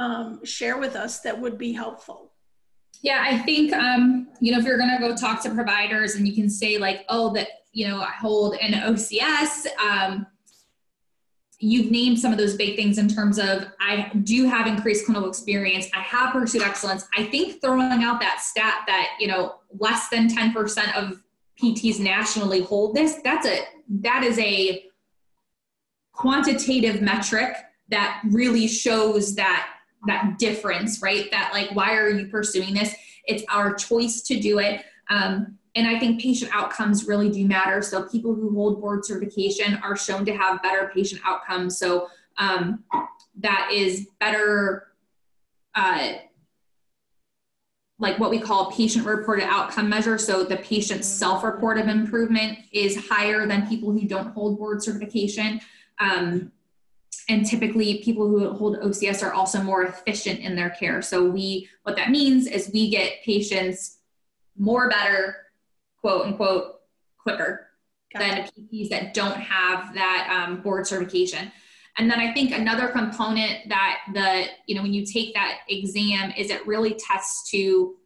um, 0.00 0.44
share 0.44 0.78
with 0.78 0.96
us 0.96 1.20
that 1.20 1.40
would 1.40 1.58
be 1.58 1.72
helpful? 1.72 2.32
Yeah, 3.02 3.22
I 3.24 3.38
think, 3.38 3.72
um, 3.72 4.28
you 4.40 4.52
know, 4.52 4.58
if 4.58 4.64
you're 4.64 4.78
going 4.78 4.90
to 4.90 4.98
go 4.98 5.14
talk 5.14 5.42
to 5.42 5.50
providers 5.50 6.14
and 6.14 6.26
you 6.26 6.34
can 6.34 6.48
say, 6.48 6.78
like, 6.78 7.04
oh, 7.08 7.32
that, 7.34 7.48
you 7.72 7.86
know, 7.88 8.00
I 8.00 8.10
hold 8.18 8.54
an 8.56 8.72
OCS, 8.72 9.66
um, 9.78 10.26
you've 11.58 11.90
named 11.90 12.18
some 12.18 12.32
of 12.32 12.38
those 12.38 12.54
big 12.54 12.76
things 12.76 12.98
in 12.98 13.08
terms 13.08 13.38
of 13.38 13.66
I 13.80 14.10
do 14.24 14.46
have 14.46 14.66
increased 14.66 15.06
clinical 15.06 15.28
experience. 15.28 15.88
I 15.94 16.00
have 16.00 16.32
pursued 16.32 16.62
excellence. 16.62 17.06
I 17.16 17.24
think 17.24 17.60
throwing 17.62 18.04
out 18.04 18.20
that 18.20 18.40
stat 18.40 18.84
that, 18.86 19.10
you 19.18 19.28
know, 19.28 19.56
less 19.78 20.08
than 20.08 20.28
10% 20.28 20.94
of 20.96 21.22
PTs 21.62 21.98
nationally 21.98 22.62
hold 22.62 22.94
this, 22.94 23.20
that's 23.24 23.46
a, 23.46 23.60
that 23.88 24.22
is 24.22 24.38
a 24.38 24.85
quantitative 26.16 27.02
metric 27.02 27.56
that 27.88 28.22
really 28.30 28.66
shows 28.66 29.34
that 29.36 29.68
that 30.06 30.38
difference 30.38 31.02
right? 31.02 31.30
That 31.30 31.52
like 31.52 31.70
why 31.74 31.94
are 31.96 32.08
you 32.08 32.26
pursuing 32.28 32.74
this? 32.74 32.94
It's 33.26 33.44
our 33.48 33.74
choice 33.74 34.22
to 34.22 34.40
do 34.40 34.58
it. 34.58 34.84
Um, 35.10 35.58
and 35.76 35.86
i 35.86 35.98
think 35.98 36.20
patient 36.22 36.50
outcomes 36.54 37.06
really 37.06 37.30
do 37.30 37.46
matter. 37.46 37.82
So 37.82 38.08
people 38.08 38.34
who 38.34 38.54
hold 38.54 38.80
board 38.80 39.04
certification 39.04 39.78
are 39.82 39.96
shown 39.96 40.24
to 40.24 40.34
have 40.34 40.62
better 40.62 40.90
patient 40.92 41.20
outcomes. 41.24 41.78
So 41.78 42.08
um, 42.38 42.84
that 43.38 43.70
is 43.72 44.08
better 44.18 44.88
uh, 45.74 46.14
like 47.98 48.18
what 48.18 48.30
we 48.30 48.38
call 48.38 48.70
patient 48.72 49.06
reported 49.06 49.44
outcome 49.44 49.88
measure. 49.88 50.18
So 50.18 50.44
the 50.44 50.56
patient's 50.56 51.08
self 51.08 51.44
report 51.44 51.78
of 51.78 51.88
improvement 51.88 52.58
is 52.72 53.08
higher 53.08 53.46
than 53.46 53.68
people 53.68 53.92
who 53.92 54.06
don't 54.06 54.32
hold 54.32 54.58
board 54.58 54.82
certification. 54.82 55.60
Um, 55.98 56.52
and 57.28 57.44
typically 57.44 57.98
people 58.04 58.28
who 58.28 58.48
hold 58.52 58.78
OCS 58.78 59.22
are 59.22 59.32
also 59.32 59.60
more 59.60 59.84
efficient 59.84 60.40
in 60.40 60.54
their 60.54 60.70
care. 60.70 61.02
So 61.02 61.28
we, 61.28 61.68
what 61.82 61.96
that 61.96 62.10
means 62.10 62.46
is 62.46 62.70
we 62.72 62.88
get 62.88 63.22
patients 63.24 63.98
more 64.56 64.88
better, 64.88 65.36
quote 66.00 66.26
unquote, 66.26 66.74
quicker 67.18 67.66
than 68.14 68.48
PTs 68.48 68.88
that 68.90 69.12
don't 69.12 69.36
have 69.36 69.92
that 69.94 70.28
um, 70.30 70.62
board 70.62 70.86
certification. 70.86 71.50
And 71.98 72.10
then 72.10 72.20
I 72.20 72.32
think 72.32 72.52
another 72.52 72.88
component 72.88 73.68
that 73.68 74.00
the, 74.12 74.46
you 74.66 74.76
know, 74.76 74.82
when 74.82 74.94
you 74.94 75.04
take 75.04 75.34
that 75.34 75.60
exam 75.68 76.32
is 76.36 76.50
it 76.50 76.66
really 76.66 76.94
tests 76.94 77.50
to 77.50 77.96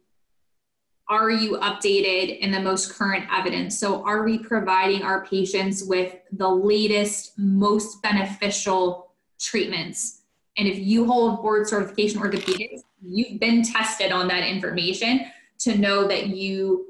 are 1.11 1.29
you 1.29 1.57
updated 1.57 2.39
in 2.39 2.51
the 2.51 2.59
most 2.61 2.93
current 2.93 3.25
evidence? 3.29 3.77
So 3.77 4.01
are 4.05 4.23
we 4.23 4.37
providing 4.37 5.03
our 5.03 5.25
patients 5.25 5.83
with 5.83 6.15
the 6.31 6.47
latest, 6.47 7.37
most 7.37 8.01
beneficial 8.01 9.11
treatments? 9.37 10.21
And 10.57 10.69
if 10.69 10.79
you 10.79 11.05
hold 11.05 11.41
board 11.41 11.67
certification 11.67 12.21
orthopedics, 12.21 12.79
you've 13.03 13.41
been 13.41 13.61
tested 13.61 14.13
on 14.13 14.29
that 14.29 14.47
information 14.47 15.25
to 15.59 15.77
know 15.77 16.07
that 16.07 16.27
you 16.27 16.87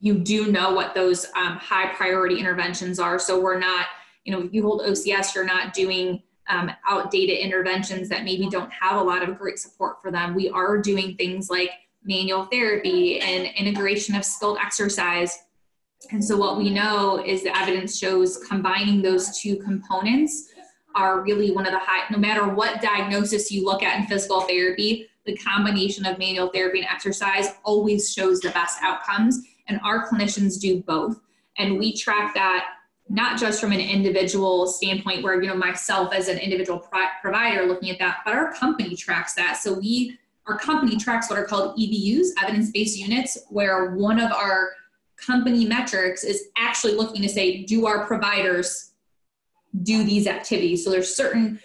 you 0.00 0.14
do 0.18 0.52
know 0.52 0.74
what 0.74 0.94
those 0.94 1.26
um, 1.34 1.56
high 1.56 1.92
priority 1.94 2.38
interventions 2.38 3.00
are. 3.00 3.18
So 3.18 3.40
we're 3.40 3.58
not 3.58 3.86
you 4.24 4.32
know, 4.32 4.42
if 4.42 4.52
you 4.52 4.62
hold 4.62 4.82
OCS, 4.82 5.34
you're 5.34 5.44
not 5.44 5.72
doing 5.72 6.22
um, 6.50 6.70
outdated 6.86 7.38
interventions 7.38 8.08
that 8.08 8.24
maybe 8.24 8.48
don't 8.50 8.70
have 8.72 9.00
a 9.00 9.02
lot 9.02 9.26
of 9.26 9.38
great 9.38 9.58
support 9.58 10.02
for 10.02 10.10
them. 10.10 10.34
We 10.34 10.50
are 10.50 10.76
doing 10.76 11.16
things 11.16 11.48
like 11.48 11.70
manual 12.08 12.46
therapy 12.46 13.20
and 13.20 13.46
integration 13.56 14.16
of 14.16 14.24
skilled 14.24 14.58
exercise. 14.58 15.38
And 16.10 16.24
so, 16.24 16.36
what 16.36 16.56
we 16.56 16.70
know 16.70 17.22
is 17.24 17.42
the 17.42 17.56
evidence 17.56 17.98
shows 17.98 18.38
combining 18.48 19.02
those 19.02 19.38
two 19.38 19.56
components 19.56 20.48
are 20.94 21.20
really 21.20 21.50
one 21.50 21.66
of 21.66 21.72
the 21.72 21.78
high, 21.78 22.06
no 22.10 22.18
matter 22.18 22.48
what 22.48 22.80
diagnosis 22.80 23.52
you 23.52 23.64
look 23.64 23.82
at 23.82 24.00
in 24.00 24.06
physical 24.06 24.40
therapy, 24.40 25.06
the 25.26 25.36
combination 25.36 26.06
of 26.06 26.18
manual 26.18 26.48
therapy 26.48 26.78
and 26.78 26.88
exercise 26.88 27.50
always 27.62 28.12
shows 28.12 28.40
the 28.40 28.50
best 28.50 28.78
outcomes. 28.82 29.40
And 29.68 29.78
our 29.84 30.08
clinicians 30.08 30.58
do 30.58 30.82
both. 30.82 31.20
And 31.58 31.78
we 31.78 31.94
track 31.94 32.34
that 32.34 32.64
not 33.10 33.38
just 33.38 33.60
from 33.60 33.72
an 33.72 33.80
individual 33.80 34.66
standpoint 34.66 35.22
where 35.22 35.40
you 35.42 35.48
know 35.48 35.54
myself 35.54 36.12
as 36.12 36.28
an 36.28 36.38
individual 36.38 36.78
pro- 36.78 37.06
provider 37.22 37.64
looking 37.64 37.90
at 37.90 37.98
that 37.98 38.18
but 38.24 38.34
our 38.34 38.52
company 38.52 38.94
tracks 38.94 39.34
that 39.34 39.56
so 39.56 39.72
we 39.72 40.18
our 40.48 40.58
company 40.58 40.96
tracks 40.96 41.28
what 41.30 41.38
are 41.38 41.44
called 41.44 41.78
EBUs 41.78 42.28
evidence-based 42.42 42.98
units 42.98 43.38
where 43.50 43.94
one 43.94 44.18
of 44.18 44.32
our 44.32 44.70
company 45.16 45.64
metrics 45.64 46.24
is 46.24 46.48
actually 46.56 46.94
looking 46.94 47.22
to 47.22 47.28
say 47.28 47.64
do 47.64 47.86
our 47.86 48.06
providers 48.06 48.92
do 49.82 50.04
these 50.04 50.26
activities 50.26 50.84
so 50.84 50.90
there's 50.90 51.14
certain 51.14 51.58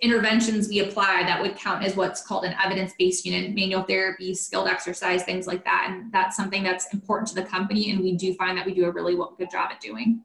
interventions 0.00 0.68
we 0.68 0.78
apply 0.80 1.24
that 1.24 1.42
would 1.42 1.56
count 1.56 1.84
as 1.84 1.96
what's 1.96 2.22
called 2.22 2.44
an 2.44 2.54
evidence-based 2.62 3.24
unit 3.24 3.52
manual 3.54 3.82
therapy 3.82 4.34
skilled 4.34 4.68
exercise 4.68 5.24
things 5.24 5.46
like 5.46 5.64
that 5.64 5.88
and 5.90 6.12
that's 6.12 6.36
something 6.36 6.62
that's 6.62 6.92
important 6.94 7.26
to 7.26 7.34
the 7.34 7.42
company 7.42 7.90
and 7.90 8.00
we 8.00 8.16
do 8.16 8.32
find 8.34 8.56
that 8.56 8.64
we 8.64 8.72
do 8.72 8.84
a 8.84 8.92
really 8.92 9.16
good 9.36 9.50
job 9.50 9.70
at 9.72 9.80
doing 9.80 10.22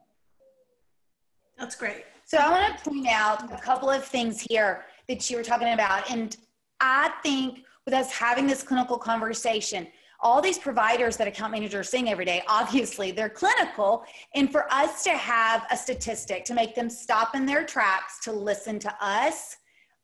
that's 1.58 1.76
great. 1.76 2.04
So 2.24 2.38
I 2.38 2.50
want 2.50 2.78
to 2.78 2.90
point 2.90 3.06
out 3.08 3.52
a 3.52 3.60
couple 3.60 3.90
of 3.90 4.04
things 4.04 4.44
here 4.48 4.84
that 5.08 5.28
you 5.30 5.36
were 5.36 5.42
talking 5.42 5.72
about. 5.72 6.10
And 6.10 6.36
I 6.80 7.12
think 7.22 7.63
with 7.84 7.94
us 7.94 8.10
having 8.10 8.46
this 8.46 8.62
clinical 8.62 8.98
conversation, 8.98 9.86
all 10.20 10.40
these 10.40 10.58
providers 10.58 11.16
that 11.18 11.28
account 11.28 11.52
managers 11.52 11.74
are 11.74 11.84
seeing 11.84 12.08
every 12.08 12.24
day, 12.24 12.42
obviously 12.48 13.10
they're 13.10 13.28
clinical. 13.28 14.04
And 14.34 14.50
for 14.50 14.72
us 14.72 15.04
to 15.04 15.10
have 15.10 15.66
a 15.70 15.76
statistic 15.76 16.44
to 16.46 16.54
make 16.54 16.74
them 16.74 16.88
stop 16.88 17.34
in 17.34 17.44
their 17.44 17.64
tracks 17.64 18.20
to 18.24 18.32
listen 18.32 18.78
to 18.80 18.94
us 19.04 19.56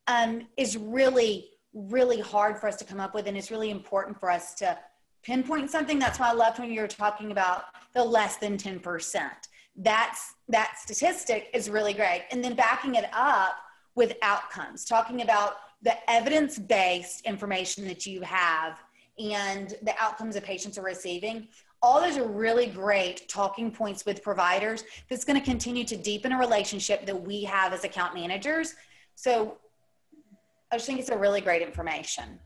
um, 0.08 0.46
is 0.56 0.76
really, 0.76 1.50
really 1.72 2.20
hard 2.20 2.58
for 2.58 2.68
us 2.68 2.76
to 2.76 2.84
come 2.84 3.00
up 3.00 3.14
with. 3.14 3.28
And 3.28 3.36
it's 3.36 3.50
really 3.50 3.70
important 3.70 4.18
for 4.18 4.30
us 4.30 4.54
to 4.56 4.76
pinpoint 5.22 5.70
something. 5.70 5.98
That's 5.98 6.18
why 6.18 6.30
I 6.30 6.32
loved 6.32 6.58
when 6.58 6.70
you 6.70 6.80
were 6.80 6.88
talking 6.88 7.30
about 7.30 7.64
the 7.94 8.04
less 8.04 8.36
than 8.36 8.58
10% 8.58 9.30
that's 9.76 10.34
that 10.48 10.74
statistic 10.78 11.48
is 11.54 11.70
really 11.70 11.94
great 11.94 12.24
and 12.30 12.42
then 12.42 12.54
backing 12.54 12.96
it 12.96 13.06
up 13.12 13.56
with 13.94 14.14
outcomes 14.22 14.84
talking 14.84 15.22
about 15.22 15.56
the 15.82 16.10
evidence-based 16.10 17.24
information 17.24 17.86
that 17.86 18.06
you 18.06 18.20
have 18.22 18.78
and 19.18 19.74
the 19.82 19.94
outcomes 19.98 20.34
that 20.34 20.44
patients 20.44 20.78
are 20.78 20.84
receiving 20.84 21.48
all 21.82 22.00
those 22.00 22.18
are 22.18 22.28
really 22.28 22.66
great 22.66 23.26
talking 23.28 23.70
points 23.70 24.04
with 24.04 24.22
providers 24.22 24.84
that's 25.08 25.24
going 25.24 25.38
to 25.38 25.44
continue 25.44 25.84
to 25.84 25.96
deepen 25.96 26.32
a 26.32 26.38
relationship 26.38 27.06
that 27.06 27.18
we 27.22 27.42
have 27.42 27.72
as 27.72 27.84
account 27.84 28.14
managers 28.14 28.74
so 29.14 29.56
i 30.70 30.76
just 30.76 30.86
think 30.86 30.98
it's 30.98 31.10
a 31.10 31.16
really 31.16 31.40
great 31.40 31.62
information 31.62 32.38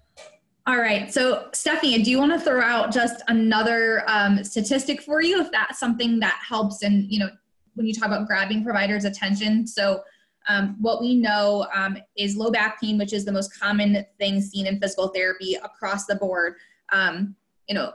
all 0.67 0.79
right. 0.79 1.12
So, 1.12 1.49
Stephanie, 1.53 2.03
do 2.03 2.11
you 2.11 2.19
want 2.19 2.33
to 2.33 2.41
throw 2.41 2.62
out 2.62 2.91
just 2.91 3.23
another 3.29 4.03
um, 4.07 4.43
statistic 4.43 5.03
for 5.03 5.21
you 5.21 5.38
if 5.43 5.50
that's 5.53 5.79
something 5.79 6.19
that 6.21 6.41
helps? 6.43 6.83
And, 6.83 7.05
you 7.12 7.19
know, 7.19 7.29
when 7.75 7.87
you 7.87 7.93
talk 7.93 8.07
about 8.07 8.26
grabbing 8.26 8.64
providers' 8.64 9.05
attention. 9.05 9.67
So, 9.67 10.03
um, 10.49 10.77
what 10.81 11.01
we 11.01 11.15
know 11.15 11.67
um, 11.75 11.97
is 12.17 12.37
low 12.37 12.51
back 12.51 12.81
pain, 12.81 12.99
which 12.99 13.13
is 13.13 13.25
the 13.25 13.33
most 13.33 13.59
common 13.59 14.05
thing 14.19 14.41
seen 14.41 14.67
in 14.67 14.81
physical 14.81 15.09
therapy 15.09 15.55
across 15.55 16.07
the 16.07 16.17
board. 16.17 16.55
Um, 16.93 17.35
you 17.69 17.75
know, 17.75 17.93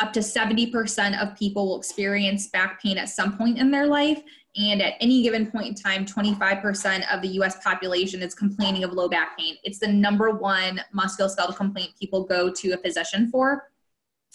up 0.00 0.12
to 0.12 0.20
70% 0.20 1.20
of 1.20 1.36
people 1.38 1.66
will 1.66 1.78
experience 1.78 2.48
back 2.48 2.82
pain 2.82 2.98
at 2.98 3.08
some 3.08 3.36
point 3.36 3.58
in 3.58 3.70
their 3.70 3.86
life. 3.86 4.22
And 4.56 4.80
at 4.80 4.94
any 5.00 5.22
given 5.22 5.50
point 5.50 5.66
in 5.68 5.74
time, 5.74 6.04
25% 6.04 7.14
of 7.14 7.22
the 7.22 7.28
US 7.40 7.62
population 7.62 8.22
is 8.22 8.34
complaining 8.34 8.84
of 8.84 8.92
low 8.92 9.08
back 9.08 9.38
pain. 9.38 9.56
It's 9.64 9.78
the 9.78 9.88
number 9.88 10.30
one 10.30 10.80
musculoskeletal 10.94 11.56
complaint 11.56 11.92
people 11.98 12.24
go 12.24 12.50
to 12.50 12.72
a 12.72 12.76
physician 12.78 13.30
for. 13.30 13.70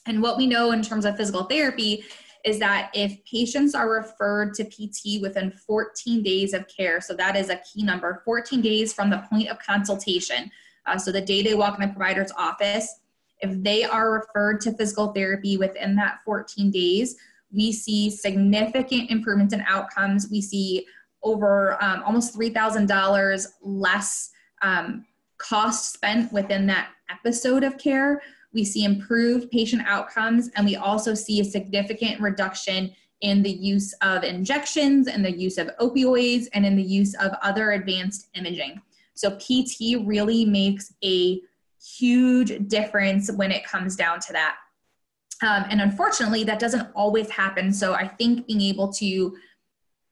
And 0.08 0.22
what 0.22 0.38
we 0.38 0.48
know 0.48 0.72
in 0.72 0.82
terms 0.82 1.06
of 1.06 1.16
physical 1.16 1.44
therapy 1.44 2.04
is 2.44 2.60
that 2.60 2.92
if 2.94 3.24
patients 3.26 3.76
are 3.76 3.90
referred 3.90 4.54
to 4.56 4.64
PT 4.64 5.22
within 5.22 5.52
14 5.52 6.24
days 6.24 6.54
of 6.54 6.68
care, 6.68 7.00
so 7.02 7.14
that 7.14 7.36
is 7.36 7.50
a 7.50 7.58
key 7.58 7.84
number, 7.84 8.22
14 8.26 8.62
days 8.62 8.94
from 8.94 9.10
the 9.10 9.24
point 9.30 9.50
of 9.50 9.60
consultation, 9.60 10.50
uh, 10.86 10.98
so 10.98 11.12
the 11.12 11.22
day 11.22 11.42
they 11.42 11.54
walk 11.54 11.80
in 11.80 11.88
the 11.88 11.94
provider's 11.94 12.32
office, 12.32 13.02
if 13.40 13.62
they 13.64 13.84
are 13.84 14.12
referred 14.12 14.62
to 14.62 14.74
physical 14.74 15.12
therapy 15.14 15.58
within 15.58 15.96
that 15.96 16.20
14 16.26 16.72
days, 16.72 17.16
we 17.52 17.72
see 17.72 18.10
significant 18.10 19.12
improvements 19.12 19.54
in 19.54 19.62
outcomes. 19.68 20.30
We 20.32 20.42
see 20.42 20.86
over 21.24 21.82
um, 21.84 22.04
almost 22.04 22.38
$3,000 22.38 23.48
less 23.62 24.32
um, 24.62 25.06
cost 25.38 25.94
spent 25.94 26.32
within 26.32 26.66
that 26.68 26.90
episode 27.10 27.64
of 27.64 27.78
care. 27.78 28.22
We 28.54 28.64
see 28.64 28.84
improved 28.84 29.50
patient 29.52 29.84
outcomes, 29.86 30.50
and 30.56 30.66
we 30.66 30.76
also 30.76 31.14
see 31.14 31.40
a 31.40 31.46
significant 31.46 32.20
reduction 32.20 32.94
in 33.22 33.44
the 33.44 33.52
use 33.52 33.94
of 34.02 34.24
injections 34.24 35.08
and 35.08 35.24
the 35.24 35.32
use 35.32 35.58
of 35.58 35.70
opioids 35.80 36.48
and 36.54 36.66
in 36.66 36.76
the 36.76 36.84
use 36.84 37.14
of 37.16 37.32
other 37.44 37.72
advanced 37.72 38.30
imaging. 38.36 38.82
So, 39.14 39.38
PT 39.38 40.06
really 40.06 40.46
makes 40.46 40.94
a 41.04 41.42
huge 41.82 42.68
difference 42.68 43.32
when 43.32 43.52
it 43.52 43.66
comes 43.66 43.96
down 43.96 44.20
to 44.22 44.34
that. 44.34 44.56
Um, 45.42 45.66
and 45.70 45.82
unfortunately, 45.82 46.44
that 46.44 46.60
doesn't 46.60 46.90
always 46.94 47.30
happen. 47.30 47.74
So 47.74 47.94
I 47.94 48.08
think 48.08 48.46
being 48.48 48.62
able 48.62 48.94
to 48.94 49.36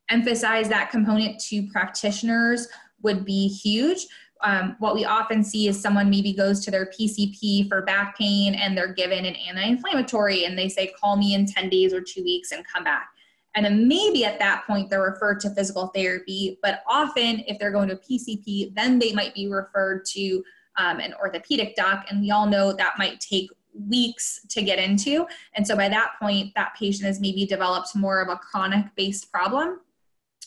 emphasize 0.10 0.70
that 0.70 0.90
component 0.90 1.40
to 1.42 1.68
practitioners 1.68 2.68
would 3.04 3.26
be 3.26 3.48
huge. 3.48 4.08
Um, 4.42 4.76
what 4.80 4.96
we 4.96 5.06
often 5.06 5.44
see 5.44 5.68
is 5.68 5.82
someone 5.82 6.10
maybe 6.10 6.34
goes 6.34 6.64
to 6.66 6.72
their 6.72 6.86
PCP 6.86 7.68
for 7.68 7.82
back 7.82 8.18
pain 8.18 8.56
and 8.56 8.78
they're 8.78 8.94
given 8.94 9.26
an 9.26 9.36
anti 9.36 9.64
inflammatory 9.64 10.46
and 10.46 10.58
they 10.58 10.70
say, 10.70 10.94
call 11.00 11.18
me 11.18 11.34
in 11.34 11.46
10 11.46 11.70
days 11.70 11.94
or 11.94 12.02
two 12.02 12.24
weeks 12.24 12.52
and 12.52 12.66
come 12.66 12.84
back. 12.84 13.10
And 13.56 13.66
then 13.66 13.88
maybe 13.88 14.26
at 14.26 14.40
that 14.40 14.66
point 14.66 14.90
they're 14.90 15.02
referred 15.02 15.40
to 15.42 15.50
physical 15.50 15.88
therapy. 15.88 16.60
But 16.62 16.84
often, 16.88 17.44
if 17.48 17.60
they're 17.60 17.72
going 17.72 17.90
to 17.90 17.96
PCP, 17.96 18.74
then 18.76 19.00
they 19.00 19.12
might 19.12 19.34
be 19.34 19.48
referred 19.50 20.06
to 20.14 20.44
um, 20.78 21.00
an 21.00 21.14
orthopedic 21.16 21.76
doc. 21.76 22.06
And 22.10 22.22
we 22.22 22.32
all 22.32 22.46
know 22.46 22.72
that 22.72 22.98
might 22.98 23.20
take 23.20 23.50
weeks 23.88 24.42
to 24.50 24.62
get 24.62 24.80
into. 24.80 25.26
And 25.56 25.66
so 25.66 25.76
by 25.76 25.90
that 25.90 26.14
point, 26.20 26.54
that 26.56 26.76
patient 26.78 27.06
has 27.06 27.20
maybe 27.20 27.46
developed 27.46 27.96
more 27.96 28.22
of 28.22 28.30
a 28.30 28.38
chronic 28.38 28.86
based 28.96 29.32
problem. 29.32 29.80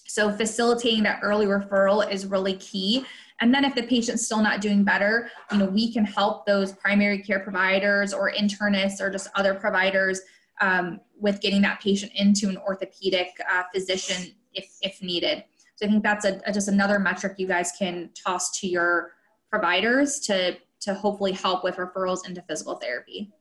So 0.06 0.30
facilitating 0.30 1.04
that 1.04 1.20
early 1.22 1.46
referral 1.46 2.10
is 2.10 2.26
really 2.26 2.54
key. 2.56 3.06
And 3.42 3.52
then 3.52 3.64
if 3.64 3.74
the 3.74 3.82
patient's 3.82 4.24
still 4.24 4.40
not 4.40 4.60
doing 4.60 4.84
better, 4.84 5.28
you 5.50 5.58
know, 5.58 5.64
we 5.64 5.92
can 5.92 6.04
help 6.04 6.46
those 6.46 6.72
primary 6.74 7.18
care 7.18 7.40
providers 7.40 8.14
or 8.14 8.32
internists 8.32 9.00
or 9.00 9.10
just 9.10 9.28
other 9.34 9.52
providers 9.52 10.20
um, 10.60 11.00
with 11.18 11.40
getting 11.40 11.60
that 11.62 11.80
patient 11.80 12.12
into 12.14 12.48
an 12.48 12.56
orthopedic 12.56 13.30
uh, 13.50 13.64
physician 13.74 14.32
if, 14.54 14.72
if 14.80 15.02
needed. 15.02 15.42
So 15.74 15.86
I 15.86 15.88
think 15.88 16.04
that's 16.04 16.24
a, 16.24 16.40
a, 16.46 16.52
just 16.52 16.68
another 16.68 17.00
metric 17.00 17.34
you 17.38 17.48
guys 17.48 17.72
can 17.76 18.10
toss 18.14 18.60
to 18.60 18.68
your 18.68 19.14
providers 19.50 20.20
to 20.20 20.56
to 20.82 20.94
hopefully 20.94 21.32
help 21.32 21.62
with 21.62 21.76
referrals 21.76 22.26
into 22.26 22.42
physical 22.42 22.74
therapy. 22.74 23.32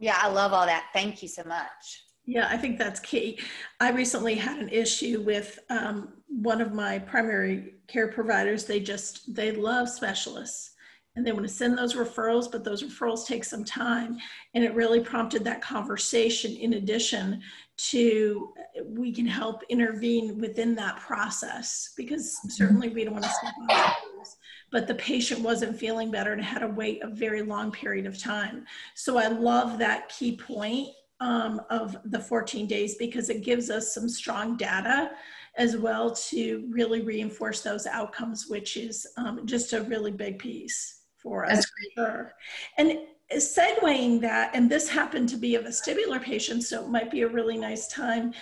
Yeah, 0.00 0.18
I 0.20 0.28
love 0.28 0.52
all 0.52 0.66
that. 0.66 0.86
Thank 0.92 1.22
you 1.22 1.28
so 1.28 1.44
much. 1.44 2.04
Yeah, 2.26 2.48
I 2.48 2.56
think 2.56 2.78
that's 2.78 3.00
key. 3.00 3.40
I 3.80 3.90
recently 3.90 4.34
had 4.34 4.58
an 4.58 4.68
issue 4.68 5.22
with 5.22 5.58
um, 5.68 6.12
one 6.28 6.60
of 6.60 6.72
my 6.72 6.98
primary 6.98 7.74
care 7.88 8.08
providers. 8.08 8.64
They 8.64 8.80
just, 8.80 9.34
they 9.34 9.52
love 9.52 9.88
specialists 9.88 10.70
and 11.16 11.26
they 11.26 11.32
want 11.32 11.46
to 11.46 11.52
send 11.52 11.76
those 11.76 11.94
referrals, 11.94 12.50
but 12.50 12.62
those 12.62 12.82
referrals 12.84 13.26
take 13.26 13.44
some 13.44 13.64
time. 13.64 14.16
And 14.54 14.62
it 14.62 14.74
really 14.74 15.00
prompted 15.00 15.42
that 15.44 15.60
conversation 15.60 16.52
in 16.52 16.74
addition 16.74 17.42
to 17.88 18.52
we 18.84 19.12
can 19.12 19.26
help 19.26 19.62
intervene 19.68 20.38
within 20.38 20.74
that 20.76 21.00
process 21.00 21.92
because 21.96 22.36
mm-hmm. 22.38 22.50
certainly 22.50 22.88
we 22.90 23.04
don't 23.04 23.14
want 23.14 23.24
to 23.24 23.30
step 23.30 23.54
on 23.60 23.68
toes, 23.68 24.36
but 24.70 24.86
the 24.86 24.94
patient 24.94 25.40
wasn't 25.40 25.78
feeling 25.78 26.10
better 26.10 26.32
and 26.32 26.42
had 26.42 26.60
to 26.60 26.68
wait 26.68 27.02
a 27.02 27.08
very 27.08 27.42
long 27.42 27.72
period 27.72 28.06
of 28.06 28.18
time. 28.18 28.64
So 28.94 29.18
I 29.18 29.28
love 29.28 29.78
that 29.78 30.10
key 30.10 30.36
point 30.36 30.88
um, 31.20 31.60
of 31.70 31.96
the 32.04 32.18
14 32.18 32.66
days 32.66 32.94
because 32.96 33.28
it 33.28 33.42
gives 33.42 33.70
us 33.70 33.94
some 33.94 34.08
strong 34.08 34.56
data 34.56 35.10
as 35.56 35.76
well 35.76 36.14
to 36.14 36.66
really 36.70 37.02
reinforce 37.02 37.60
those 37.62 37.86
outcomes, 37.86 38.46
which 38.48 38.76
is 38.76 39.06
um, 39.16 39.46
just 39.46 39.72
a 39.72 39.82
really 39.82 40.12
big 40.12 40.38
piece 40.38 41.02
for 41.16 41.44
us. 41.44 41.50
That's 41.56 41.70
great. 41.70 42.06
Sure. 42.06 42.32
And 42.78 42.98
segueing 43.34 44.20
that, 44.20 44.54
and 44.54 44.70
this 44.70 44.88
happened 44.88 45.28
to 45.30 45.36
be 45.36 45.56
a 45.56 45.62
vestibular 45.62 46.22
patient, 46.22 46.64
so 46.64 46.82
it 46.84 46.88
might 46.88 47.10
be 47.10 47.22
a 47.22 47.28
really 47.28 47.58
nice 47.58 47.88
time 47.88 48.32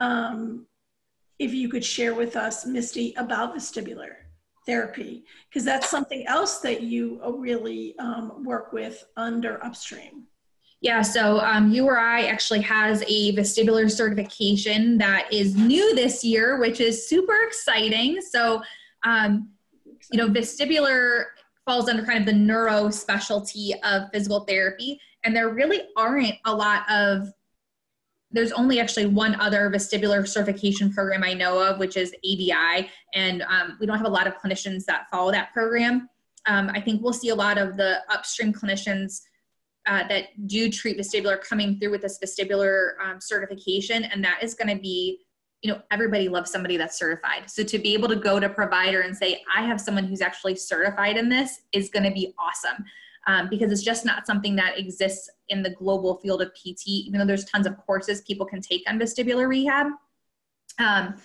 um, 0.00 0.66
if 1.38 1.52
you 1.52 1.68
could 1.68 1.84
share 1.84 2.14
with 2.14 2.36
us, 2.36 2.66
Misty, 2.66 3.14
about 3.16 3.54
vestibular 3.54 4.14
therapy, 4.66 5.24
because 5.48 5.64
that's 5.64 5.88
something 5.88 6.26
else 6.26 6.58
that 6.60 6.82
you 6.82 7.20
uh, 7.24 7.30
really 7.30 7.96
um, 7.98 8.44
work 8.44 8.72
with 8.72 9.04
under 9.16 9.64
upstream. 9.64 10.26
Yeah, 10.86 11.02
so 11.02 11.40
um, 11.40 11.72
URI 11.72 12.28
actually 12.28 12.60
has 12.60 13.02
a 13.08 13.34
vestibular 13.34 13.90
certification 13.90 14.98
that 14.98 15.26
is 15.32 15.56
new 15.56 15.96
this 15.96 16.22
year, 16.22 16.60
which 16.60 16.80
is 16.80 17.08
super 17.08 17.34
exciting. 17.44 18.20
So, 18.20 18.62
um, 19.02 19.48
you 20.12 20.18
know, 20.18 20.28
vestibular 20.28 21.24
falls 21.64 21.88
under 21.88 22.04
kind 22.04 22.20
of 22.20 22.24
the 22.24 22.32
neuro 22.32 22.90
specialty 22.90 23.74
of 23.82 24.04
physical 24.12 24.44
therapy. 24.44 25.00
And 25.24 25.34
there 25.34 25.48
really 25.48 25.80
aren't 25.96 26.36
a 26.44 26.54
lot 26.54 26.88
of, 26.88 27.32
there's 28.30 28.52
only 28.52 28.78
actually 28.78 29.06
one 29.06 29.34
other 29.40 29.68
vestibular 29.68 30.24
certification 30.24 30.92
program 30.92 31.24
I 31.24 31.34
know 31.34 31.58
of, 31.58 31.80
which 31.80 31.96
is 31.96 32.14
ABI. 32.24 32.88
And 33.12 33.42
um, 33.42 33.76
we 33.80 33.86
don't 33.86 33.98
have 33.98 34.06
a 34.06 34.10
lot 34.10 34.28
of 34.28 34.34
clinicians 34.34 34.84
that 34.84 35.06
follow 35.10 35.32
that 35.32 35.52
program. 35.52 36.08
Um, 36.46 36.70
I 36.72 36.80
think 36.80 37.02
we'll 37.02 37.12
see 37.12 37.30
a 37.30 37.34
lot 37.34 37.58
of 37.58 37.76
the 37.76 38.02
upstream 38.08 38.52
clinicians 38.52 39.22
uh, 39.86 40.06
that 40.08 40.46
do 40.46 40.70
treat 40.70 40.98
vestibular 40.98 41.40
coming 41.40 41.78
through 41.78 41.90
with 41.90 42.02
this 42.02 42.18
vestibular 42.18 42.90
um, 43.04 43.20
certification. 43.20 44.04
And 44.04 44.22
that 44.24 44.42
is 44.42 44.54
going 44.54 44.74
to 44.74 44.80
be 44.80 45.20
you 45.62 45.72
know 45.72 45.80
everybody 45.90 46.28
loves 46.28 46.50
somebody 46.50 46.76
that's 46.76 46.98
certified 46.98 47.50
so 47.50 47.64
to 47.64 47.78
be 47.78 47.94
able 47.94 48.08
to 48.08 48.14
go 48.14 48.38
to 48.38 48.48
provider 48.48 49.00
and 49.00 49.16
say 49.16 49.42
i 49.54 49.62
have 49.62 49.80
someone 49.80 50.04
who's 50.04 50.20
actually 50.20 50.54
certified 50.54 51.16
in 51.16 51.30
this 51.30 51.62
is 51.72 51.88
going 51.88 52.04
to 52.04 52.10
be 52.10 52.34
awesome 52.38 52.84
um, 53.26 53.48
because 53.48 53.72
it's 53.72 53.82
just 53.82 54.04
not 54.04 54.26
something 54.26 54.54
that 54.54 54.78
exists 54.78 55.30
in 55.48 55.62
the 55.62 55.70
global 55.70 56.18
field 56.18 56.42
of 56.42 56.52
pt 56.54 56.82
even 56.86 57.18
though 57.18 57.26
there's 57.26 57.46
tons 57.46 57.66
of 57.66 57.76
courses 57.78 58.20
people 58.22 58.44
can 58.44 58.60
take 58.60 58.82
on 58.86 58.98
vestibular 58.98 59.48
rehab 59.48 59.86
um, 60.78 61.16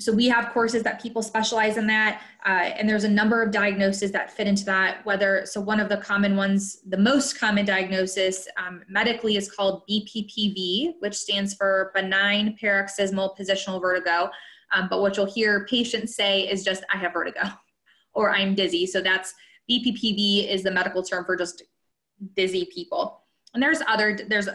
so 0.00 0.12
we 0.12 0.26
have 0.26 0.52
courses 0.52 0.82
that 0.82 1.00
people 1.00 1.22
specialize 1.22 1.76
in 1.76 1.86
that 1.86 2.22
uh, 2.44 2.48
and 2.76 2.88
there's 2.88 3.04
a 3.04 3.08
number 3.08 3.42
of 3.42 3.52
diagnoses 3.52 4.10
that 4.10 4.32
fit 4.32 4.46
into 4.46 4.64
that 4.64 5.04
whether 5.04 5.44
so 5.44 5.60
one 5.60 5.78
of 5.78 5.88
the 5.88 5.96
common 5.98 6.36
ones 6.36 6.80
the 6.88 6.96
most 6.96 7.38
common 7.38 7.64
diagnosis 7.64 8.48
um, 8.56 8.82
medically 8.88 9.36
is 9.36 9.50
called 9.50 9.82
bppv 9.88 10.94
which 11.00 11.14
stands 11.14 11.54
for 11.54 11.92
benign 11.94 12.56
paroxysmal 12.60 13.36
positional 13.38 13.80
vertigo. 13.80 14.30
Um, 14.74 14.88
but 14.88 15.02
what 15.02 15.16
you'll 15.16 15.26
hear 15.26 15.66
patients 15.66 16.16
say 16.16 16.42
is 16.42 16.64
just 16.64 16.84
i 16.92 16.96
have 16.96 17.12
vertigo 17.12 17.42
or 18.14 18.30
i'm 18.30 18.54
dizzy. 18.54 18.86
So 18.86 19.00
that's 19.00 19.34
bppv 19.70 20.48
is 20.48 20.62
the 20.62 20.70
medical 20.70 21.02
term 21.02 21.24
for 21.24 21.36
just 21.36 21.62
dizzy 22.34 22.68
people. 22.74 23.22
And 23.54 23.62
there's 23.62 23.82
other 23.86 24.18
there's 24.28 24.48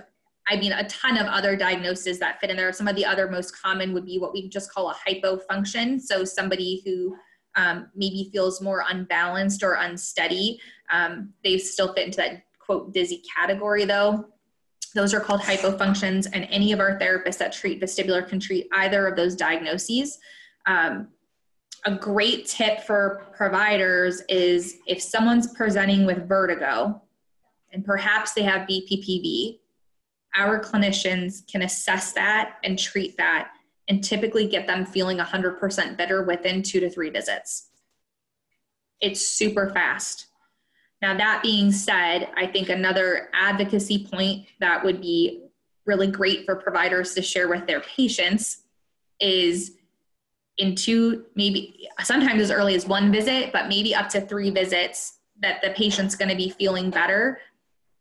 I 0.50 0.56
mean, 0.56 0.72
a 0.72 0.88
ton 0.88 1.18
of 1.18 1.28
other 1.28 1.56
diagnoses 1.56 2.20
that 2.20 2.40
fit 2.40 2.50
in 2.50 2.58
there. 2.58 2.72
Some 2.72 2.88
of 2.88 2.96
the 2.96 3.06
other 3.06 3.30
most 3.30 3.60
common 3.62 3.94
would 3.94 4.06
be 4.06 4.18
what 4.18 4.34
we 4.34 4.48
just 4.50 4.72
call 4.72 4.90
a 4.90 4.96
hypofunction. 4.96 6.00
So 6.00 6.24
somebody 6.24 6.82
who 6.86 7.16
um, 7.58 7.90
maybe 7.96 8.30
feels 8.32 8.62
more 8.62 8.86
unbalanced 8.88 9.64
or 9.64 9.74
unsteady. 9.74 10.62
Um, 10.92 11.34
they 11.44 11.58
still 11.58 11.94
fit 11.94 12.06
into 12.06 12.18
that 12.18 12.44
quote 12.60 12.94
dizzy 12.94 13.24
category 13.36 13.84
though. 13.84 14.28
Those 14.96 15.14
are 15.14 15.20
called 15.20 15.42
hypofunctions, 15.42 16.28
and 16.32 16.48
any 16.50 16.72
of 16.72 16.80
our 16.80 16.98
therapists 16.98 17.38
that 17.40 17.52
treat 17.52 17.82
vestibular 17.82 18.28
can 18.28 18.40
treat 18.40 18.68
either 18.74 19.06
of 19.06 19.16
those 19.16 19.36
diagnoses. 19.36 20.18
Um, 20.66 21.10
a 21.86 21.94
great 21.94 22.48
tip 22.48 22.82
for 22.82 23.28
providers 23.36 24.22
is 24.30 24.78
if 24.88 25.02
someone's 25.02 25.54
presenting 25.54 26.06
with 26.06 26.28
vertigo 26.28 27.02
and 27.74 27.86
perhaps 27.86 28.34
they 28.34 28.44
have 28.44 28.68
BPPV, 28.68 29.60
our 30.38 30.60
clinicians 30.60 31.46
can 31.52 31.64
assess 31.64 32.14
that 32.14 32.58
and 32.64 32.78
treat 32.78 33.18
that 33.18 33.52
and 33.90 34.04
typically 34.04 34.48
get 34.48 34.68
them 34.68 34.86
feeling 34.86 35.18
100% 35.18 35.98
better 35.98 36.24
within 36.24 36.62
two 36.62 36.80
to 36.80 36.90
three 36.90 37.10
visits. 37.10 37.70
It's 39.02 39.28
super 39.28 39.70
fast. 39.70 40.28
Now, 41.02 41.16
that 41.18 41.42
being 41.44 41.72
said, 41.72 42.30
I 42.36 42.48
think 42.48 42.70
another 42.70 43.30
advocacy 43.34 44.08
point 44.08 44.48
that 44.60 44.84
would 44.84 45.02
be 45.02 45.44
really 45.86 46.08
great 46.08 46.46
for 46.46 46.56
providers 46.56 47.14
to 47.14 47.22
share 47.22 47.48
with 47.48 47.66
their 47.66 47.82
patients 47.82 48.64
is 49.20 49.74
in 50.58 50.76
two, 50.76 51.26
maybe 51.36 51.88
sometimes 52.04 52.42
as 52.42 52.52
early 52.52 52.76
as 52.76 52.88
one 52.88 53.12
visit, 53.12 53.54
but 53.54 53.70
maybe 53.70 53.94
up 53.94 54.10
to 54.10 54.22
three 54.22 54.50
visits 54.50 55.20
that 55.40 55.62
the 55.62 55.70
patient's 55.70 56.16
going 56.16 56.30
to 56.30 56.36
be 56.36 56.50
feeling 56.50 56.90
better 56.90 57.40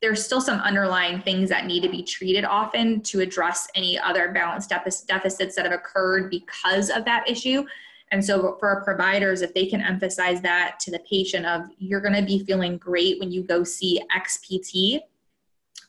there's 0.03 0.25
still 0.25 0.41
some 0.41 0.61
underlying 0.61 1.21
things 1.23 1.49
that 1.49 1.67
need 1.67 1.83
to 1.83 1.89
be 1.89 2.03
treated 2.03 2.45
often 2.45 3.01
to 3.03 3.21
address 3.21 3.69
any 3.75 3.99
other 3.99 4.31
balance 4.33 4.67
deficits 4.67 5.57
that 5.57 5.65
have 5.65 5.73
occurred 5.73 6.31
because 6.31 6.91
of 6.91 7.05
that 7.05 7.29
issue. 7.29 7.65
And 8.13 8.25
so 8.25 8.57
for 8.61 8.69
our 8.69 8.85
providers, 8.85 9.43
if 9.43 9.53
they 9.55 9.67
can 9.67 9.81
emphasize 9.81 10.41
that 10.43 10.79
to 10.81 10.91
the 10.91 11.01
patient 11.11 11.47
of 11.47 11.63
you're 11.79 12.01
going 12.01 12.15
to 12.15 12.23
be 12.23 12.45
feeling 12.45 12.77
great 12.77 13.19
when 13.19 13.33
you 13.33 13.43
go 13.43 13.65
see 13.65 14.01
XPT, 14.15 15.01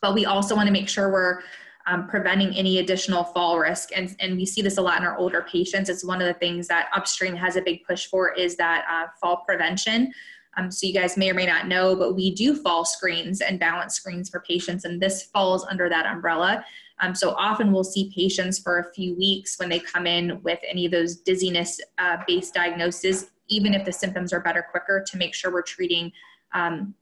but 0.01 0.13
we 0.13 0.25
also 0.25 0.55
want 0.55 0.67
to 0.67 0.73
make 0.73 0.89
sure 0.89 1.11
we're 1.11 1.41
um, 1.85 2.07
preventing 2.07 2.55
any 2.55 2.79
additional 2.79 3.23
fall 3.23 3.59
risk. 3.59 3.89
And, 3.95 4.15
and 4.19 4.35
we 4.35 4.45
see 4.45 4.61
this 4.61 4.77
a 4.77 4.81
lot 4.81 4.99
in 4.99 5.07
our 5.07 5.17
older 5.17 5.45
patients. 5.49 5.89
It's 5.89 6.03
one 6.03 6.21
of 6.21 6.27
the 6.27 6.33
things 6.33 6.67
that 6.67 6.89
upstream 6.93 7.35
has 7.35 7.55
a 7.55 7.61
big 7.61 7.83
push 7.85 8.07
for 8.07 8.33
is 8.33 8.57
that 8.57 8.85
uh, 8.89 9.07
fall 9.21 9.43
prevention. 9.47 10.11
Um, 10.57 10.71
so 10.71 10.87
you 10.87 10.93
guys 10.93 11.17
may 11.17 11.29
or 11.29 11.35
may 11.35 11.45
not 11.45 11.67
know, 11.67 11.95
but 11.95 12.15
we 12.15 12.33
do 12.33 12.55
fall 12.55 12.83
screens 12.83 13.41
and 13.41 13.59
balance 13.59 13.95
screens 13.95 14.29
for 14.29 14.41
patients, 14.41 14.85
and 14.85 14.99
this 14.99 15.23
falls 15.23 15.65
under 15.65 15.87
that 15.87 16.07
umbrella. 16.07 16.65
Um, 16.99 17.13
so 17.13 17.31
often 17.33 17.71
we'll 17.71 17.83
see 17.83 18.11
patients 18.13 18.57
for 18.57 18.79
a 18.79 18.91
few 18.91 19.15
weeks 19.15 19.59
when 19.59 19.69
they 19.69 19.79
come 19.79 20.07
in 20.07 20.41
with 20.41 20.59
any 20.67 20.85
of 20.85 20.91
those 20.91 21.17
dizziness 21.17 21.79
uh, 21.99 22.17
diagnoses, 22.53 23.29
even 23.49 23.75
if 23.75 23.85
the 23.85 23.93
symptoms 23.93 24.33
are 24.33 24.39
better 24.39 24.65
quicker, 24.69 25.05
to 25.07 25.17
make 25.17 25.35
sure 25.35 25.51
we're 25.51 25.61
treating 25.61 26.11
um, 26.53 26.95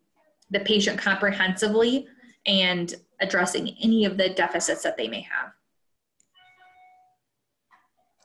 the 0.51 0.59
patient 0.59 0.99
comprehensively 0.99 2.07
and 2.45 2.95
addressing 3.21 3.75
any 3.81 4.03
of 4.03 4.17
the 4.17 4.29
deficits 4.29 4.83
that 4.83 4.97
they 4.97 5.07
may 5.07 5.21
have 5.21 5.53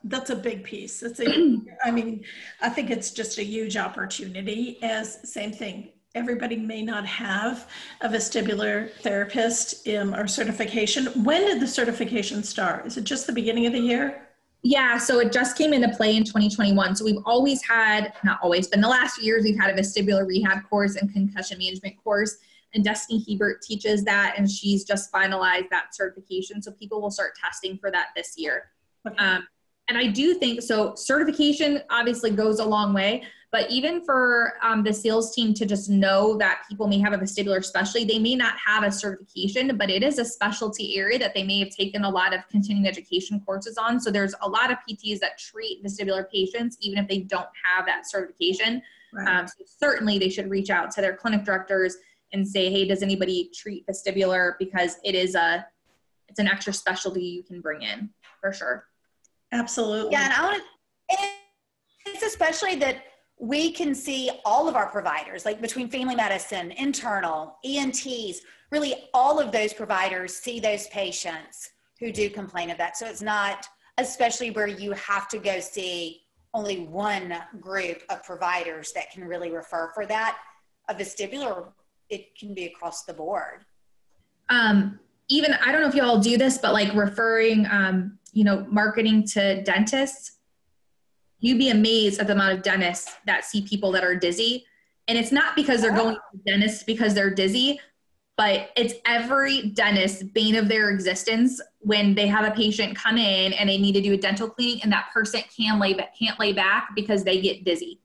that's 0.05 0.31
a 0.31 0.37
big 0.37 0.65
piece. 0.65 1.01
That's 1.01 1.21
a, 1.21 1.27
I 1.85 1.91
mean, 1.91 2.25
I 2.61 2.69
think 2.69 2.91
it's 2.91 3.11
just 3.11 3.39
a 3.39 3.45
huge 3.45 3.77
opportunity 3.77 4.79
as 4.83 5.19
same 5.31 5.53
thing. 5.53 5.91
Everybody 6.15 6.57
may 6.57 6.83
not 6.83 7.07
have 7.07 7.69
a 8.01 8.09
vestibular 8.09 8.91
therapist 9.03 9.87
um, 9.89 10.15
or 10.15 10.27
certification. 10.27 11.07
When 11.23 11.43
did 11.47 11.61
the 11.61 11.69
certification 11.69 12.43
start? 12.43 12.87
Is 12.87 12.97
it 12.97 13.05
just 13.05 13.27
the 13.27 13.33
beginning 13.33 13.67
of 13.67 13.73
the 13.73 13.81
year? 13.81 14.27
Yeah, 14.63 14.99
so 14.99 15.21
it 15.21 15.33
just 15.33 15.57
came 15.57 15.73
into 15.73 15.89
play 15.89 16.17
in 16.17 16.25
2021. 16.25 16.97
So 16.97 17.05
we've 17.05 17.23
always 17.25 17.63
had, 17.63 18.13
not 18.25 18.41
always, 18.43 18.67
but 18.67 18.77
in 18.77 18.83
the 18.83 18.89
last 18.89 19.17
few 19.17 19.25
years, 19.25 19.45
we've 19.45 19.59
had 19.59 19.71
a 19.71 19.81
vestibular 19.81 20.27
rehab 20.27 20.69
course 20.69 20.97
and 20.97 21.11
concussion 21.13 21.59
management 21.59 21.95
course. 22.03 22.37
And 22.75 22.85
Destiny 22.85 23.25
Hebert 23.27 23.63
teaches 23.63 24.05
that, 24.05 24.35
and 24.37 24.51
she's 24.51 24.85
just 24.85 25.11
finalized 25.13 25.71
that 25.71 25.95
certification. 25.95 26.61
So 26.61 26.73
people 26.73 27.01
will 27.01 27.11
start 27.11 27.33
testing 27.43 27.79
for 27.79 27.91
that 27.91 28.09
this 28.15 28.35
year. 28.37 28.71
Okay. 29.09 29.17
Um, 29.17 29.47
and 29.91 29.99
I 29.99 30.07
do 30.07 30.35
think 30.35 30.63
so. 30.63 30.95
Certification 30.95 31.83
obviously 31.91 32.31
goes 32.31 32.61
a 32.61 32.65
long 32.65 32.95
way, 32.95 33.25
but 33.51 33.69
even 33.73 34.05
for 34.05 34.53
um, 34.63 34.85
the 34.85 34.93
sales 34.93 35.35
team 35.35 35.53
to 35.55 35.67
just 35.67 35.91
know 35.91 36.39
that 36.39 36.63
people 36.69 36.87
may 36.87 37.01
have 37.01 37.13
a 37.13 37.19
vestibular 37.19 37.65
specialty, 37.65 38.05
they 38.05 38.21
may 38.21 38.37
not 38.37 38.55
have 38.65 38.85
a 38.85 38.93
certification, 38.93 39.77
but 39.77 39.91
it 39.91 40.05
is 40.05 40.21
a 40.21 40.25
specialty 40.25 40.97
area 40.97 41.19
that 41.19 41.35
they 41.35 41.43
may 41.43 41.59
have 41.59 41.71
taken 41.71 42.05
a 42.05 42.09
lot 42.09 42.33
of 42.33 42.47
continuing 42.49 42.87
education 42.87 43.43
courses 43.45 43.77
on. 43.79 43.99
So 43.99 44.13
there's 44.13 44.33
a 44.43 44.49
lot 44.49 44.71
of 44.71 44.79
PTs 44.89 45.19
that 45.19 45.39
treat 45.39 45.85
vestibular 45.85 46.31
patients, 46.31 46.79
even 46.81 46.97
if 47.03 47.09
they 47.09 47.19
don't 47.19 47.49
have 47.65 47.85
that 47.87 48.09
certification. 48.09 48.83
Right. 49.13 49.41
Um, 49.41 49.49
so 49.49 49.65
certainly 49.67 50.21
they 50.21 50.29
should 50.29 50.49
reach 50.49 50.71
out 50.71 50.93
to 50.93 51.01
their 51.01 51.17
clinic 51.17 51.45
directors 51.45 51.97
and 52.33 52.47
say, 52.47 52.71
hey, 52.71 52.87
does 52.87 53.03
anybody 53.03 53.51
treat 53.53 53.85
vestibular? 53.89 54.53
Because 54.61 54.99
it 55.03 55.17
is 55.17 55.35
a, 55.35 55.67
it's 56.29 56.39
an 56.39 56.47
extra 56.47 56.73
specialty 56.73 57.25
you 57.25 57.43
can 57.43 57.61
bring 57.61 57.83
in 57.83 58.11
for 58.41 58.53
sure. 58.53 58.87
Absolutely. 59.53 60.13
Yeah, 60.13 60.25
and 60.25 60.33
I 60.33 60.43
want 60.43 60.63
to. 60.63 61.17
It's 62.07 62.23
especially 62.23 62.77
that 62.77 63.05
we 63.39 63.73
can 63.73 63.95
see 63.95 64.31
all 64.45 64.69
of 64.69 64.77
our 64.77 64.89
providers, 64.91 65.45
like 65.45 65.61
between 65.61 65.89
family 65.89 66.15
medicine, 66.15 66.73
internal, 66.73 67.57
ENTs, 67.65 68.43
really 68.71 69.09
all 69.15 69.41
of 69.41 69.51
those 69.51 69.73
providers 69.73 70.35
see 70.37 70.61
those 70.61 70.87
patients 70.89 71.71
who 71.99 72.13
do 72.13 72.31
complain 72.31 72.71
of 72.71 72.79
that. 72.79 72.97
So 72.97 73.07
it's 73.07 73.23
not, 73.23 73.67
especially 73.99 74.51
where 74.51 74.67
you 74.67 74.93
have 74.93 75.29
to 75.29 75.39
go 75.39 75.59
see 75.61 76.23
only 76.53 76.81
one 76.81 77.35
group 77.61 78.03
of 78.11 78.23
providers 78.25 78.93
that 78.93 79.11
can 79.11 79.25
really 79.25 79.51
refer 79.51 79.91
for 79.95 80.07
that. 80.07 80.39
A 80.89 80.95
vestibular, 80.95 81.69
it 82.09 82.37
can 82.39 82.55
be 82.55 82.67
across 82.67 83.05
the 83.05 83.15
board. 83.15 83.65
Um, 84.49 84.99
even 85.29 85.55
I 85.65 85.71
don't 85.71 85.81
know 85.81 85.89
if 85.89 85.95
y'all 85.95 86.19
do 86.19 86.37
this, 86.37 86.59
but 86.59 86.73
like 86.73 86.93
referring, 86.95 87.67
um, 87.71 88.19
you 88.33 88.45
know, 88.45 88.67
marketing 88.71 89.27
to 89.29 89.63
dentists, 89.63 90.39
you'd 91.41 91.59
be 91.59 91.71
amazed 91.71 92.21
at 92.21 92.27
the 92.27 92.33
amount 92.33 92.53
of 92.53 92.63
dentists 92.63 93.13
that 93.27 93.45
see 93.45 93.63
people 93.63 93.93
that 93.93 94.05
are 94.05 94.15
dizzy. 94.15 94.65
And 95.09 95.19
it's 95.19 95.33
not 95.33 95.57
because 95.57 95.81
they're 95.81 95.95
going 95.95 96.15
to 96.15 96.21
the 96.33 96.51
dentist 96.51 96.87
because 96.87 97.15
they're 97.15 97.35
dizzy, 97.35 97.81
but 98.37 98.71
it's 98.77 98.95
every 99.07 99.69
dentist's 99.71 100.23
bane 100.23 100.57
of 100.57 100.69
their 100.69 100.91
existence 100.91 101.61
when 101.81 102.15
they 102.15 102.27
have 102.27 102.45
a 102.45 102.55
patient 102.55 102.97
come 102.97 103.19
in 103.19 103.53
and 103.55 103.69
they 103.69 103.79
need 103.79 103.93
to 103.93 104.01
do 104.01 104.13
a 104.13 104.17
dental 104.17 104.49
cleaning 104.49 104.83
and 104.83 104.93
that 104.93 105.11
person 105.13 105.43
can 105.57 105.79
lay 105.79 105.95
can't 106.19 106.39
lay 106.39 106.53
back 106.53 106.91
because 106.95 107.25
they 107.25 107.41
get 107.41 107.65
dizzy. 107.65 108.01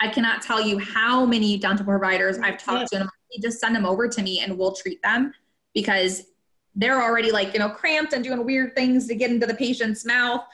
I 0.00 0.08
cannot 0.08 0.42
tell 0.42 0.60
you 0.60 0.78
how 0.78 1.26
many 1.26 1.58
dental 1.58 1.84
providers 1.84 2.38
I've 2.38 2.62
talked 2.62 2.90
to 2.92 3.00
and 3.00 3.08
just 3.42 3.60
send 3.60 3.76
them 3.76 3.86
over 3.86 4.08
to 4.08 4.22
me 4.22 4.40
and 4.40 4.58
we'll 4.58 4.74
treat 4.74 5.00
them 5.02 5.32
because 5.74 6.24
they're 6.74 7.02
already 7.02 7.32
like, 7.32 7.52
you 7.52 7.58
know, 7.58 7.68
cramped 7.68 8.12
and 8.12 8.22
doing 8.22 8.44
weird 8.44 8.74
things 8.74 9.06
to 9.08 9.14
get 9.14 9.30
into 9.30 9.46
the 9.46 9.54
patient's 9.54 10.04
mouth. 10.04 10.44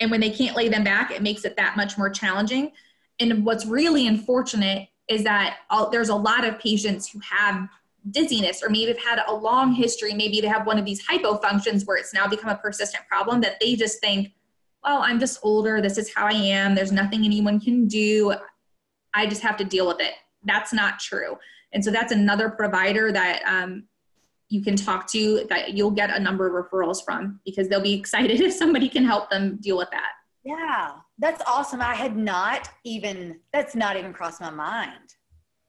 And 0.00 0.10
when 0.10 0.20
they 0.20 0.30
can't 0.30 0.56
lay 0.56 0.68
them 0.68 0.84
back, 0.84 1.10
it 1.10 1.22
makes 1.22 1.44
it 1.44 1.56
that 1.56 1.76
much 1.76 1.96
more 1.96 2.10
challenging. 2.10 2.72
And 3.20 3.44
what's 3.44 3.66
really 3.66 4.06
unfortunate 4.06 4.88
is 5.08 5.24
that 5.24 5.58
all, 5.70 5.90
there's 5.90 6.08
a 6.08 6.14
lot 6.14 6.44
of 6.44 6.58
patients 6.58 7.08
who 7.08 7.20
have 7.20 7.68
dizziness 8.10 8.62
or 8.62 8.68
maybe 8.68 8.88
have 8.88 8.98
had 8.98 9.20
a 9.28 9.32
long 9.32 9.72
history. 9.72 10.12
Maybe 10.12 10.40
they 10.40 10.48
have 10.48 10.66
one 10.66 10.78
of 10.78 10.84
these 10.84 11.06
hypofunctions 11.06 11.86
where 11.86 11.96
it's 11.96 12.12
now 12.12 12.26
become 12.26 12.50
a 12.50 12.56
persistent 12.56 13.06
problem 13.06 13.40
that 13.42 13.60
they 13.60 13.76
just 13.76 14.00
think, 14.00 14.32
well, 14.82 15.02
I'm 15.02 15.20
just 15.20 15.38
older. 15.42 15.80
This 15.80 15.98
is 15.98 16.12
how 16.12 16.26
I 16.26 16.32
am. 16.32 16.74
There's 16.74 16.90
nothing 16.90 17.24
anyone 17.24 17.60
can 17.60 17.86
do. 17.86 18.34
I 19.14 19.26
just 19.26 19.42
have 19.42 19.56
to 19.58 19.64
deal 19.64 19.86
with 19.86 20.00
it. 20.00 20.14
That's 20.44 20.72
not 20.72 20.98
true. 20.98 21.38
And 21.72 21.84
so 21.84 21.90
that's 21.90 22.12
another 22.12 22.50
provider 22.50 23.12
that 23.12 23.42
um, 23.46 23.84
you 24.52 24.62
can 24.62 24.76
talk 24.76 25.10
to 25.10 25.46
that 25.48 25.72
you'll 25.72 25.90
get 25.90 26.10
a 26.10 26.20
number 26.20 26.46
of 26.46 26.66
referrals 26.66 27.02
from 27.02 27.40
because 27.44 27.68
they'll 27.68 27.80
be 27.80 27.94
excited 27.98 28.40
if 28.40 28.52
somebody 28.52 28.88
can 28.88 29.04
help 29.04 29.30
them 29.30 29.58
deal 29.60 29.78
with 29.78 29.90
that. 29.90 30.12
Yeah, 30.44 30.92
that's 31.18 31.42
awesome. 31.46 31.80
I 31.80 31.94
had 31.94 32.16
not 32.16 32.68
even, 32.84 33.40
that's 33.52 33.74
not 33.74 33.96
even 33.96 34.12
crossed 34.12 34.40
my 34.40 34.50
mind 34.50 35.14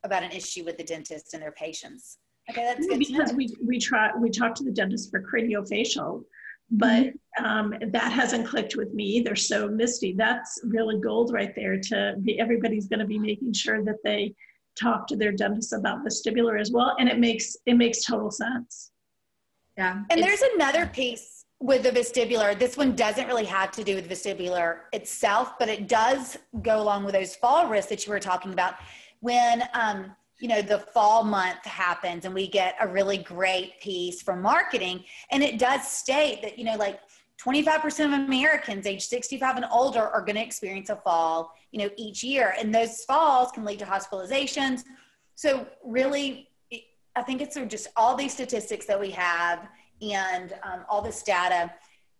about 0.04 0.24
an 0.24 0.32
issue 0.32 0.66
with 0.66 0.78
the 0.78 0.84
dentist 0.84 1.34
and 1.34 1.42
their 1.42 1.52
patients. 1.52 2.18
Okay, 2.50 2.64
that's 2.64 2.86
good. 2.86 3.00
Because 3.00 3.34
we, 3.34 3.56
we 3.66 3.80
try, 3.80 4.12
we 4.20 4.30
talk 4.30 4.54
to 4.56 4.64
the 4.64 4.72
dentist 4.72 5.12
for 5.12 5.24
craniofacial, 5.24 6.24
but 6.72 7.04
mm-hmm. 7.04 7.46
um, 7.46 7.74
that 7.92 8.12
hasn't 8.12 8.48
clicked 8.48 8.76
with 8.76 8.94
me 8.94 9.06
either. 9.06 9.36
So 9.36 9.70
Misty, 9.70 10.14
that's 10.18 10.60
really 10.66 11.00
gold 11.00 11.32
right 11.32 11.56
there 11.56 11.80
to 11.80 12.16
be, 12.22 12.40
everybody's 12.40 12.88
going 12.88 13.00
to 13.00 13.06
be 13.06 13.20
making 13.20 13.54
sure 13.54 13.86
that 13.86 13.98
they 14.04 14.36
talk 14.80 15.08
to 15.08 15.16
their 15.16 15.32
dentist 15.32 15.74
about 15.74 16.04
vestibular 16.06 16.60
as 16.60 16.72
well 16.72 16.96
and 17.00 17.08
it 17.10 17.20
makes 17.20 17.56
it 17.66 17.76
makes 17.76 18.04
total 18.04 18.32
sense. 18.32 18.92
Yeah. 19.78 20.04
And 20.10 20.22
there's 20.22 20.44
another 20.56 20.86
piece 20.86 21.46
with 21.60 21.84
the 21.84 21.92
vestibular. 21.92 22.58
This 22.58 22.78
one 22.78 22.96
doesn't 22.96 23.28
really 23.28 23.46
have 23.46 23.72
to 23.72 23.84
do 23.84 23.96
with 23.96 24.10
vestibular 24.10 24.82
itself 24.92 25.54
but 25.60 25.70
it 25.70 25.88
does 25.88 26.38
go 26.62 26.82
along 26.82 27.06
with 27.06 27.14
those 27.14 27.36
fall 27.36 27.68
risks 27.68 27.90
that 27.90 28.06
you 28.06 28.12
were 28.12 28.20
talking 28.20 28.54
about. 28.54 28.76
When 29.20 29.64
um, 29.74 30.16
you 30.40 30.50
know 30.50 30.62
the 30.62 30.80
fall 30.80 31.24
month 31.24 31.64
happens 31.64 32.26
and 32.26 32.34
we 32.34 32.48
get 32.48 32.76
a 32.82 32.88
really 32.88 33.18
great 33.18 33.80
piece 33.80 34.22
from 34.22 34.42
marketing 34.42 35.04
and 35.32 35.42
it 35.42 35.58
does 35.58 35.88
state 35.88 36.42
that 36.42 36.60
you 36.60 36.66
know 36.66 36.76
like 36.76 37.00
25% 37.44 38.06
of 38.06 38.14
Americans 38.14 38.86
age 38.86 39.06
65 39.06 39.58
and 39.58 39.66
older 39.72 40.02
are 40.02 40.22
going 40.22 40.36
to 40.36 40.42
experience 40.42 40.90
a 40.90 40.96
fall, 40.96 41.54
you 41.72 41.80
know, 41.80 41.90
each 41.98 42.24
year. 42.24 42.56
And 42.58 42.74
those 42.74 43.04
falls 43.04 43.52
can 43.52 43.66
lead 43.66 43.80
to 43.80 43.86
hospitalizations. 43.86 44.84
So 45.36 45.68
really, 45.84 46.50
I 47.16 47.22
think 47.22 47.42
it's 47.42 47.58
just 47.68 47.88
all 47.98 48.16
these 48.16 48.34
statistics 48.34 48.86
that 48.86 49.00
we 49.00 49.12
have 49.12 49.68
and 50.02 50.54
um, 50.64 50.86
all 50.90 51.02
this 51.02 51.22
data 51.24 51.72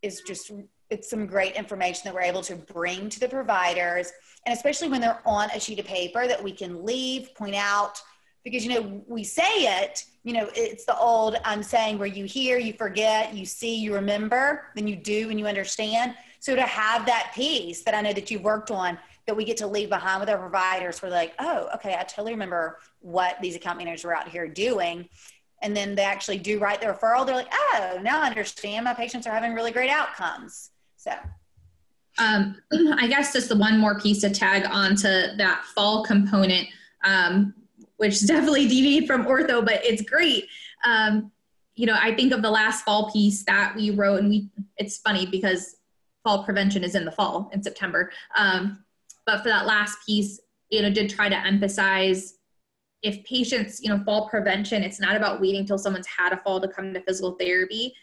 is 0.02 0.22
just, 0.22 0.52
it's 0.90 1.10
some 1.10 1.26
great 1.26 1.56
information 1.56 2.02
that 2.06 2.14
we're 2.14 2.22
able 2.22 2.42
to 2.44 2.56
bring 2.56 3.10
to 3.10 3.20
the 3.20 3.28
providers. 3.28 4.12
And 4.46 4.54
especially 4.54 4.90
when 4.90 5.00
they're 5.00 5.22
on 5.26 5.50
a 5.52 5.60
sheet 5.60 5.80
of 5.80 5.86
paper 5.86 6.28
that 6.28 6.44
we 6.44 6.52
can 6.52 6.86
leave, 6.86 7.34
point 7.34 7.56
out, 7.56 8.02
because, 8.44 8.66
you 8.66 8.74
know, 8.74 9.04
we 9.08 9.24
say 9.24 9.44
it, 9.44 10.04
you 10.24 10.34
know, 10.34 10.50
it's 10.56 10.86
the 10.86 10.98
old 10.98 11.38
I'm 11.44 11.62
saying 11.62 11.98
where 11.98 12.08
you 12.08 12.26
hear, 12.26 12.58
you 12.58 12.74
forget, 12.74 13.34
you 13.34 13.46
see, 13.46 13.76
you 13.76 13.94
remember, 13.94 14.66
then 14.76 14.88
you 14.88 14.96
do 14.96 15.30
and 15.30 15.38
you 15.40 15.48
understand. 15.48 16.16
So 16.40 16.56
to 16.56 16.62
have 16.62 17.06
that 17.06 17.32
piece 17.36 17.84
that 17.84 17.94
I 17.94 18.02
know 18.02 18.14
that 18.14 18.32
you've 18.32 18.44
worked 18.44 18.72
on 18.72 18.98
that 19.28 19.36
we 19.36 19.46
get 19.46 19.58
to 19.58 19.68
leave 19.68 19.90
behind 19.90 20.20
with 20.20 20.30
our 20.30 20.38
providers, 20.38 21.02
we're 21.02 21.10
like, 21.10 21.34
oh, 21.40 21.70
okay, 21.76 21.96
I 22.00 22.04
totally 22.04 22.32
remember 22.32 22.80
what 23.00 23.38
these 23.42 23.56
account 23.56 23.78
managers 23.78 24.04
were 24.04 24.16
out 24.16 24.30
here 24.30 24.48
doing. 24.48 25.08
And 25.62 25.76
then 25.76 25.96
they 25.96 26.04
actually 26.04 26.40
do 26.40 26.60
write 26.60 26.82
the 26.82 26.88
referral. 26.88 27.26
They're 27.26 27.36
like, 27.36 27.54
oh, 27.54 28.00
now 28.02 28.22
I 28.22 28.28
understand. 28.28 28.86
My 28.86 28.94
patients 28.94 29.28
are 29.28 29.32
having 29.32 29.54
really 29.54 29.72
great 29.72 29.90
outcomes. 29.90 30.72
So 30.98 31.12
um, 32.18 32.62
I 32.72 33.08
guess 33.08 33.34
just 33.34 33.50
the 33.50 33.58
one 33.58 33.78
more 33.78 34.00
piece 34.00 34.22
to 34.22 34.30
tag 34.30 34.66
onto 34.70 35.08
that 35.38 35.64
fall 35.76 36.04
component. 36.04 36.68
Um, 37.04 37.54
which 37.98 38.26
definitely 38.26 38.68
deviate 38.68 39.08
from 39.08 39.26
ortho, 39.26 39.64
but 39.64 39.84
it's 39.86 40.02
great. 40.02 40.48
Um, 40.86 41.32
you 41.76 41.86
know, 41.86 41.98
I 42.00 42.14
think 42.14 42.34
of 42.34 42.42
the 42.42 42.52
last 42.52 42.84
fall 42.86 43.12
piece 43.12 43.44
that 43.46 43.76
we 43.76 43.92
wrote, 43.92 44.20
and 44.20 44.30
we 44.30 44.50
it's 44.78 44.98
funny 44.98 45.26
because 45.26 45.78
fall 46.24 46.44
prevention 46.44 46.84
is 46.84 46.96
in 46.96 47.06
the 47.06 47.12
fall 47.12 47.50
in 47.54 47.64
September. 47.64 48.12
Um, 48.38 48.84
but 49.26 49.42
for 49.42 49.50
that 49.50 49.66
last 49.66 49.98
piece, 50.06 50.40
you 50.70 50.82
know, 50.82 50.90
did 50.90 51.10
try 51.10 51.30
to 51.30 51.38
emphasize 51.38 52.36
if 53.04 53.24
patients, 53.26 53.82
you 53.84 53.90
know, 53.90 54.02
fall 54.04 54.30
prevention, 54.30 54.82
it's 54.82 55.00
not 55.00 55.16
about 55.16 55.42
waiting 55.42 55.66
till 55.66 55.78
someone's 55.78 56.08
had 56.08 56.32
a 56.32 56.38
fall 56.38 56.62
to 56.62 56.68
come 56.68 56.94
to 56.94 57.02
physical 57.02 57.34
therapy. 57.34 57.94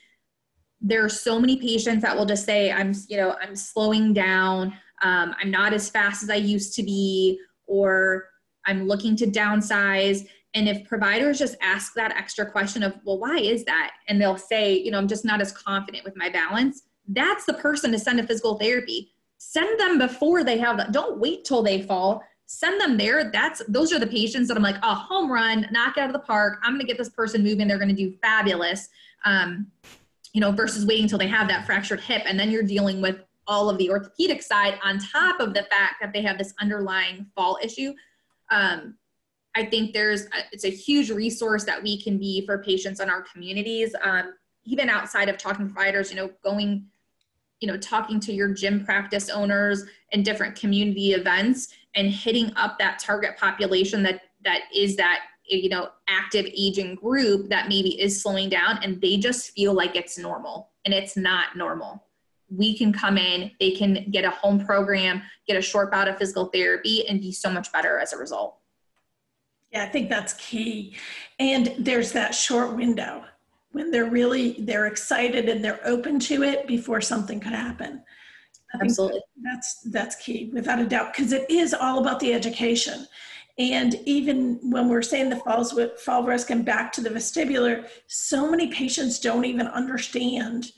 There 0.80 1.04
are 1.04 1.08
so 1.10 1.40
many 1.40 1.56
patients 1.56 2.02
that 2.02 2.16
will 2.16 2.26
just 2.26 2.44
say, 2.44 2.70
I'm, 2.70 2.94
you 3.08 3.16
know, 3.16 3.34
I'm 3.42 3.56
slowing 3.56 4.12
down, 4.12 4.74
um, 5.02 5.34
I'm 5.40 5.50
not 5.50 5.72
as 5.72 5.88
fast 5.88 6.22
as 6.22 6.30
I 6.30 6.36
used 6.36 6.74
to 6.76 6.82
be, 6.82 7.40
or 7.66 8.26
I'm 8.70 8.86
looking 8.86 9.16
to 9.16 9.26
downsize. 9.26 10.26
And 10.54 10.68
if 10.68 10.88
providers 10.88 11.38
just 11.38 11.56
ask 11.60 11.94
that 11.94 12.12
extra 12.16 12.50
question 12.50 12.82
of, 12.82 12.94
well, 13.04 13.18
why 13.18 13.36
is 13.36 13.64
that? 13.64 13.92
And 14.08 14.20
they'll 14.20 14.38
say, 14.38 14.78
you 14.78 14.90
know, 14.90 14.98
I'm 14.98 15.08
just 15.08 15.24
not 15.24 15.40
as 15.40 15.52
confident 15.52 16.04
with 16.04 16.16
my 16.16 16.30
balance. 16.30 16.82
That's 17.08 17.44
the 17.44 17.54
person 17.54 17.92
to 17.92 17.98
send 17.98 18.18
to 18.18 18.26
physical 18.26 18.58
therapy. 18.58 19.12
Send 19.38 19.78
them 19.78 19.98
before 19.98 20.44
they 20.44 20.58
have 20.58 20.76
that. 20.76 20.92
Don't 20.92 21.18
wait 21.18 21.44
till 21.44 21.62
they 21.62 21.82
fall. 21.82 22.22
Send 22.46 22.80
them 22.80 22.96
there. 22.96 23.30
That's 23.30 23.62
those 23.68 23.92
are 23.92 23.98
the 23.98 24.06
patients 24.06 24.48
that 24.48 24.56
I'm 24.56 24.62
like, 24.62 24.82
a 24.82 24.94
home 24.94 25.30
run, 25.30 25.66
knock 25.70 25.98
out 25.98 26.08
of 26.08 26.12
the 26.12 26.20
park. 26.20 26.58
I'm 26.62 26.72
going 26.72 26.80
to 26.80 26.86
get 26.86 26.98
this 26.98 27.08
person 27.08 27.42
moving. 27.42 27.68
They're 27.68 27.78
going 27.78 27.94
to 27.94 27.94
do 27.94 28.14
fabulous. 28.22 28.88
Um, 29.24 29.68
you 30.32 30.40
know, 30.40 30.52
versus 30.52 30.86
waiting 30.86 31.04
until 31.04 31.18
they 31.18 31.26
have 31.26 31.48
that 31.48 31.66
fractured 31.66 32.00
hip, 32.00 32.22
and 32.24 32.38
then 32.38 32.50
you're 32.50 32.62
dealing 32.62 33.00
with 33.00 33.16
all 33.48 33.68
of 33.68 33.78
the 33.78 33.90
orthopedic 33.90 34.42
side 34.42 34.78
on 34.84 34.98
top 34.98 35.40
of 35.40 35.54
the 35.54 35.64
fact 35.64 35.96
that 36.00 36.12
they 36.12 36.22
have 36.22 36.38
this 36.38 36.54
underlying 36.60 37.26
fall 37.34 37.58
issue 37.62 37.92
um, 38.50 38.96
I 39.56 39.64
think 39.64 39.92
there's 39.92 40.26
a, 40.26 40.44
it's 40.52 40.64
a 40.64 40.70
huge 40.70 41.10
resource 41.10 41.64
that 41.64 41.82
we 41.82 42.00
can 42.00 42.18
be 42.18 42.44
for 42.46 42.62
patients 42.62 43.00
in 43.00 43.10
our 43.10 43.22
communities. 43.22 43.94
Um, 44.02 44.34
even 44.64 44.88
outside 44.88 45.28
of 45.28 45.38
talking 45.38 45.66
providers, 45.66 46.10
you 46.10 46.16
know, 46.16 46.30
going, 46.44 46.86
you 47.60 47.66
know, 47.66 47.76
talking 47.76 48.20
to 48.20 48.32
your 48.32 48.52
gym 48.52 48.84
practice 48.84 49.28
owners 49.28 49.84
and 50.12 50.24
different 50.24 50.54
community 50.54 51.12
events 51.12 51.74
and 51.94 52.10
hitting 52.10 52.52
up 52.56 52.78
that 52.78 52.98
target 52.98 53.36
population 53.36 54.02
that 54.02 54.22
that 54.44 54.62
is 54.74 54.96
that 54.96 55.20
you 55.44 55.68
know 55.68 55.88
active 56.08 56.46
aging 56.46 56.94
group 56.94 57.48
that 57.48 57.68
maybe 57.68 58.00
is 58.00 58.22
slowing 58.22 58.48
down 58.48 58.78
and 58.82 59.00
they 59.00 59.16
just 59.16 59.50
feel 59.52 59.72
like 59.72 59.96
it's 59.96 60.16
normal 60.16 60.70
and 60.84 60.94
it's 60.94 61.16
not 61.16 61.56
normal 61.56 62.04
we 62.50 62.76
can 62.76 62.92
come 62.92 63.16
in, 63.16 63.50
they 63.60 63.72
can 63.72 64.10
get 64.10 64.24
a 64.24 64.30
home 64.30 64.64
program, 64.64 65.22
get 65.46 65.56
a 65.56 65.62
short 65.62 65.90
bout 65.90 66.08
of 66.08 66.18
physical 66.18 66.46
therapy, 66.46 67.06
and 67.06 67.20
be 67.20 67.32
so 67.32 67.50
much 67.50 67.72
better 67.72 67.98
as 67.98 68.12
a 68.12 68.16
result. 68.16 68.56
Yeah, 69.72 69.84
I 69.84 69.86
think 69.86 70.08
that's 70.08 70.34
key. 70.34 70.96
And 71.38 71.74
there's 71.78 72.12
that 72.12 72.34
short 72.34 72.74
window 72.74 73.24
when 73.72 73.90
they're 73.90 74.10
really 74.10 74.56
they're 74.58 74.86
excited 74.86 75.48
and 75.48 75.64
they're 75.64 75.80
open 75.84 76.18
to 76.18 76.42
it 76.42 76.66
before 76.66 77.00
something 77.00 77.38
could 77.38 77.52
happen. 77.52 78.02
Absolutely. 78.80 79.20
That's 79.42 79.80
that's 79.82 80.16
key 80.16 80.50
without 80.52 80.80
a 80.80 80.86
doubt 80.86 81.12
because 81.12 81.32
it 81.32 81.48
is 81.50 81.74
all 81.74 82.00
about 82.00 82.20
the 82.20 82.32
education. 82.32 83.06
And 83.58 83.96
even 84.06 84.58
when 84.62 84.88
we're 84.88 85.02
saying 85.02 85.28
the 85.28 85.36
falls 85.36 85.74
with 85.74 86.00
fall 86.00 86.24
risk 86.24 86.50
and 86.50 86.64
back 86.64 86.92
to 86.92 87.00
the 87.00 87.10
vestibular, 87.10 87.86
so 88.06 88.50
many 88.50 88.72
patients 88.72 89.18
don't 89.18 89.44
even 89.44 89.66
understand 89.66 90.72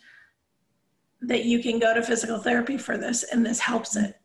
that 1.23 1.45
you 1.45 1.63
can 1.63 1.79
go 1.79 1.95
to 1.95 2.03
physical 2.03 2.39
therapy 2.39 2.77
for 2.77 2.99
this 2.99 3.23
and 3.23 3.45
this 3.45 3.61
helps 3.61 3.97
it. 3.97 4.17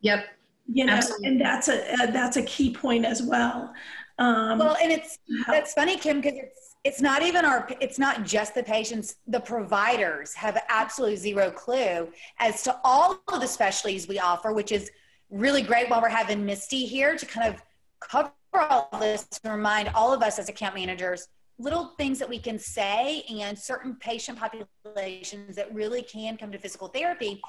Yep. 0.00 0.26
You 0.72 0.84
know, 0.84 0.94
Absolutely. 0.94 1.28
and 1.28 1.40
that's 1.40 1.68
a, 1.68 1.92
a, 2.02 2.12
that's 2.12 2.36
a 2.36 2.42
key 2.42 2.72
point 2.72 3.04
as 3.04 3.22
well. 3.22 3.72
Um, 4.18 4.58
well, 4.58 4.76
and 4.80 4.92
it's 4.92 5.18
that's 5.46 5.72
funny, 5.74 5.96
Kim, 5.96 6.20
because 6.20 6.38
it's 6.38 6.72
it's 6.84 7.00
not 7.00 7.22
even 7.22 7.44
our 7.44 7.68
it's 7.80 7.98
not 7.98 8.24
just 8.24 8.54
the 8.54 8.62
patients 8.62 9.16
the 9.26 9.40
providers 9.40 10.34
have 10.34 10.60
absolutely 10.68 11.16
zero 11.16 11.50
clue 11.50 12.08
as 12.38 12.62
to 12.62 12.76
all 12.84 13.20
of 13.32 13.40
the 13.40 13.46
specialties 13.46 14.08
we 14.08 14.18
offer 14.18 14.52
which 14.52 14.72
is 14.72 14.90
really 15.30 15.62
great 15.62 15.88
while 15.88 16.02
we're 16.02 16.08
having 16.08 16.44
misty 16.44 16.84
here 16.84 17.16
to 17.16 17.24
kind 17.24 17.52
of 17.52 17.62
cover 18.00 18.32
all 18.54 18.88
this 19.00 19.24
to 19.26 19.50
remind 19.50 19.88
all 19.90 20.12
of 20.12 20.22
us 20.22 20.38
as 20.38 20.48
account 20.48 20.74
managers 20.74 21.28
little 21.62 21.92
things 21.96 22.18
that 22.18 22.28
we 22.28 22.38
can 22.38 22.58
say 22.58 23.22
and 23.30 23.58
certain 23.58 23.94
patient 23.96 24.38
populations 24.38 25.56
that 25.56 25.72
really 25.72 26.02
can 26.02 26.36
come 26.36 26.50
to 26.50 26.58
physical 26.58 26.88
therapy 26.88 27.40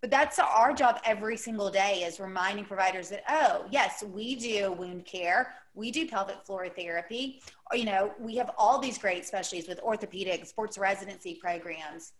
but 0.00 0.10
that's 0.10 0.38
our 0.38 0.72
job 0.72 0.98
every 1.04 1.36
single 1.36 1.70
day 1.70 2.04
is 2.06 2.20
reminding 2.20 2.64
providers 2.64 3.08
that 3.10 3.22
oh 3.28 3.66
yes 3.70 4.02
we 4.02 4.34
do 4.34 4.72
wound 4.72 5.04
care 5.04 5.54
we 5.74 5.90
do 5.90 6.06
pelvic 6.06 6.44
floor 6.44 6.68
therapy. 6.68 7.40
Or, 7.70 7.76
you 7.76 7.84
know 7.84 8.12
we 8.18 8.36
have 8.36 8.50
all 8.58 8.78
these 8.78 8.98
great 8.98 9.24
specialties 9.24 9.68
with 9.68 9.78
orthopedic 9.80 10.46
sports 10.46 10.78
residency 10.78 11.38
programs 11.40 12.12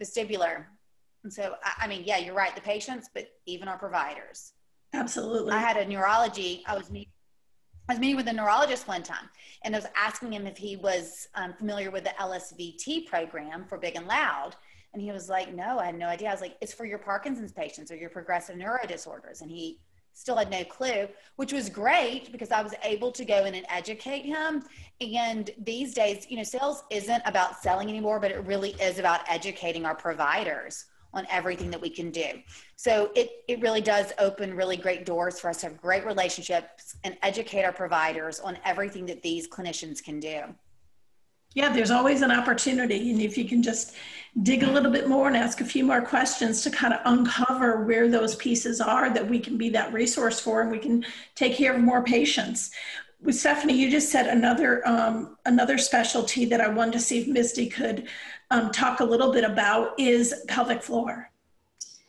vestibular. 0.00 0.64
And 1.24 1.32
so 1.32 1.56
i 1.78 1.86
mean 1.86 2.02
yeah 2.06 2.18
you're 2.18 2.34
right 2.34 2.54
the 2.54 2.60
patients 2.60 3.10
but 3.12 3.28
even 3.46 3.68
our 3.68 3.78
providers. 3.78 4.52
Absolutely. 4.94 5.52
I 5.52 5.58
had 5.58 5.76
a 5.76 5.84
neurology 5.84 6.62
i 6.66 6.76
was 6.76 6.90
meeting 6.90 7.12
I 7.88 7.92
was 7.92 8.00
meeting 8.00 8.16
with 8.16 8.26
a 8.26 8.32
neurologist 8.32 8.88
one 8.88 9.04
time 9.04 9.28
and 9.62 9.74
I 9.74 9.78
was 9.78 9.86
asking 9.94 10.32
him 10.32 10.46
if 10.46 10.56
he 10.56 10.76
was 10.76 11.28
um, 11.36 11.52
familiar 11.52 11.92
with 11.92 12.02
the 12.02 12.10
LSVT 12.18 13.06
program 13.06 13.64
for 13.64 13.78
Big 13.78 13.94
and 13.94 14.08
Loud. 14.08 14.56
And 14.92 15.00
he 15.00 15.12
was 15.12 15.28
like, 15.28 15.54
No, 15.54 15.78
I 15.78 15.86
had 15.86 15.98
no 15.98 16.08
idea. 16.08 16.28
I 16.28 16.32
was 16.32 16.40
like, 16.40 16.56
It's 16.60 16.72
for 16.72 16.84
your 16.84 16.98
Parkinson's 16.98 17.52
patients 17.52 17.92
or 17.92 17.96
your 17.96 18.10
progressive 18.10 18.56
neuro 18.56 18.84
disorders. 18.88 19.40
And 19.40 19.50
he 19.50 19.78
still 20.14 20.36
had 20.36 20.50
no 20.50 20.64
clue, 20.64 21.06
which 21.36 21.52
was 21.52 21.68
great 21.68 22.32
because 22.32 22.50
I 22.50 22.62
was 22.62 22.74
able 22.82 23.12
to 23.12 23.24
go 23.24 23.44
in 23.44 23.54
and 23.54 23.66
educate 23.68 24.22
him. 24.22 24.64
And 25.00 25.50
these 25.58 25.94
days, 25.94 26.26
you 26.28 26.38
know, 26.38 26.42
sales 26.42 26.82
isn't 26.90 27.22
about 27.24 27.62
selling 27.62 27.88
anymore, 27.88 28.18
but 28.18 28.32
it 28.32 28.42
really 28.46 28.70
is 28.80 28.98
about 28.98 29.20
educating 29.28 29.84
our 29.84 29.94
providers 29.94 30.86
on 31.16 31.26
everything 31.30 31.70
that 31.70 31.80
we 31.80 31.90
can 31.90 32.10
do. 32.10 32.28
So 32.76 33.10
it, 33.16 33.30
it 33.48 33.60
really 33.60 33.80
does 33.80 34.12
open 34.18 34.54
really 34.54 34.76
great 34.76 35.04
doors 35.04 35.40
for 35.40 35.48
us 35.50 35.58
to 35.62 35.68
have 35.68 35.80
great 35.80 36.04
relationships 36.04 36.96
and 37.04 37.16
educate 37.22 37.64
our 37.64 37.72
providers 37.72 38.38
on 38.38 38.58
everything 38.64 39.06
that 39.06 39.22
these 39.22 39.48
clinicians 39.48 40.02
can 40.02 40.20
do. 40.20 40.42
Yeah, 41.54 41.72
there's 41.72 41.90
always 41.90 42.20
an 42.20 42.30
opportunity. 42.30 43.10
And 43.10 43.20
if 43.22 43.38
you 43.38 43.48
can 43.48 43.62
just 43.62 43.94
dig 44.42 44.62
a 44.62 44.70
little 44.70 44.92
bit 44.92 45.08
more 45.08 45.26
and 45.26 45.34
ask 45.34 45.62
a 45.62 45.64
few 45.64 45.86
more 45.86 46.02
questions 46.02 46.60
to 46.62 46.70
kind 46.70 46.92
of 46.92 47.00
uncover 47.06 47.82
where 47.84 48.08
those 48.08 48.36
pieces 48.36 48.78
are 48.78 49.08
that 49.14 49.26
we 49.26 49.38
can 49.38 49.56
be 49.56 49.70
that 49.70 49.90
resource 49.90 50.38
for 50.38 50.60
and 50.60 50.70
we 50.70 50.78
can 50.78 51.02
take 51.34 51.56
care 51.56 51.74
of 51.74 51.80
more 51.80 52.04
patients. 52.04 52.72
With 53.22 53.36
Stephanie, 53.36 53.72
you 53.72 53.90
just 53.90 54.12
said 54.12 54.26
another 54.26 54.86
um, 54.86 55.38
another 55.46 55.78
specialty 55.78 56.44
that 56.44 56.60
I 56.60 56.68
wanted 56.68 56.92
to 56.92 57.00
see 57.00 57.20
if 57.20 57.26
Misty 57.26 57.70
could 57.70 58.06
um, 58.50 58.70
talk 58.70 59.00
a 59.00 59.04
little 59.04 59.32
bit 59.32 59.44
about 59.44 59.98
is 59.98 60.34
pelvic 60.48 60.82
floor. 60.82 61.30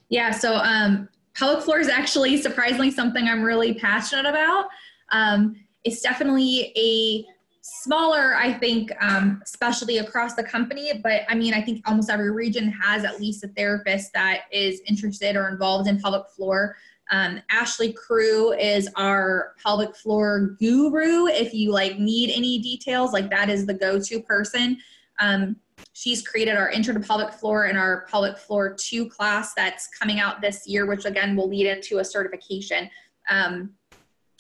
Yeah, 0.10 0.32
so 0.32 0.56
um, 0.56 1.10
pelvic 1.34 1.64
floor 1.64 1.80
is 1.80 1.90
actually 1.90 2.42
surprisingly 2.42 2.92
something 2.92 3.28
I'm 3.28 3.44
really 3.44 3.74
passionate 3.74 4.26
about. 4.26 4.68
Um, 5.12 5.56
it's 5.84 6.02
definitely 6.02 6.74
a 6.78 7.26
smaller, 7.62 8.36
I 8.36 8.54
think, 8.54 8.92
um, 9.02 9.42
specialty 9.46 9.98
across 9.98 10.36
the 10.36 10.44
company. 10.44 11.00
But 11.04 11.24
I 11.28 11.36
mean, 11.36 11.54
I 11.54 11.62
think 11.62 11.88
almost 11.88 12.10
every 12.10 12.32
region 12.32 12.70
has 12.72 13.04
at 13.04 13.20
least 13.20 13.44
a 13.44 13.50
therapist 13.50 14.14
that 14.14 14.44
is 14.52 14.82
interested 14.88 15.36
or 15.36 15.50
involved 15.50 15.88
in 15.90 16.00
pelvic 16.00 16.30
floor. 16.30 16.78
Um, 17.10 17.42
Ashley 17.50 17.94
Crew 17.94 18.54
is 18.54 18.90
our 18.96 19.54
pelvic 19.64 19.96
floor 19.96 20.56
guru. 20.60 21.28
If 21.28 21.54
you 21.54 21.72
like 21.72 22.00
need 22.00 22.32
any 22.36 22.60
details, 22.60 23.14
like 23.14 23.30
that 23.30 23.50
is 23.50 23.66
the 23.66 23.74
go-to 23.74 24.22
person. 24.22 24.78
Um, 25.20 25.56
she's 25.98 26.22
created 26.22 26.56
our 26.56 26.70
intro 26.70 26.94
to 26.94 27.00
pelvic 27.00 27.34
floor 27.34 27.64
and 27.66 27.76
our 27.76 28.06
pelvic 28.08 28.38
floor 28.38 28.76
2 28.80 29.10
class 29.10 29.56
that's 29.56 29.88
coming 29.88 30.20
out 30.20 30.42
this 30.42 30.68
year 30.68 30.86
which 30.86 31.06
again 31.06 31.36
will 31.36 31.50
lead 31.50 31.66
into 31.66 31.98
a 31.98 32.06
certification. 32.06 32.88
Um, 33.32 33.72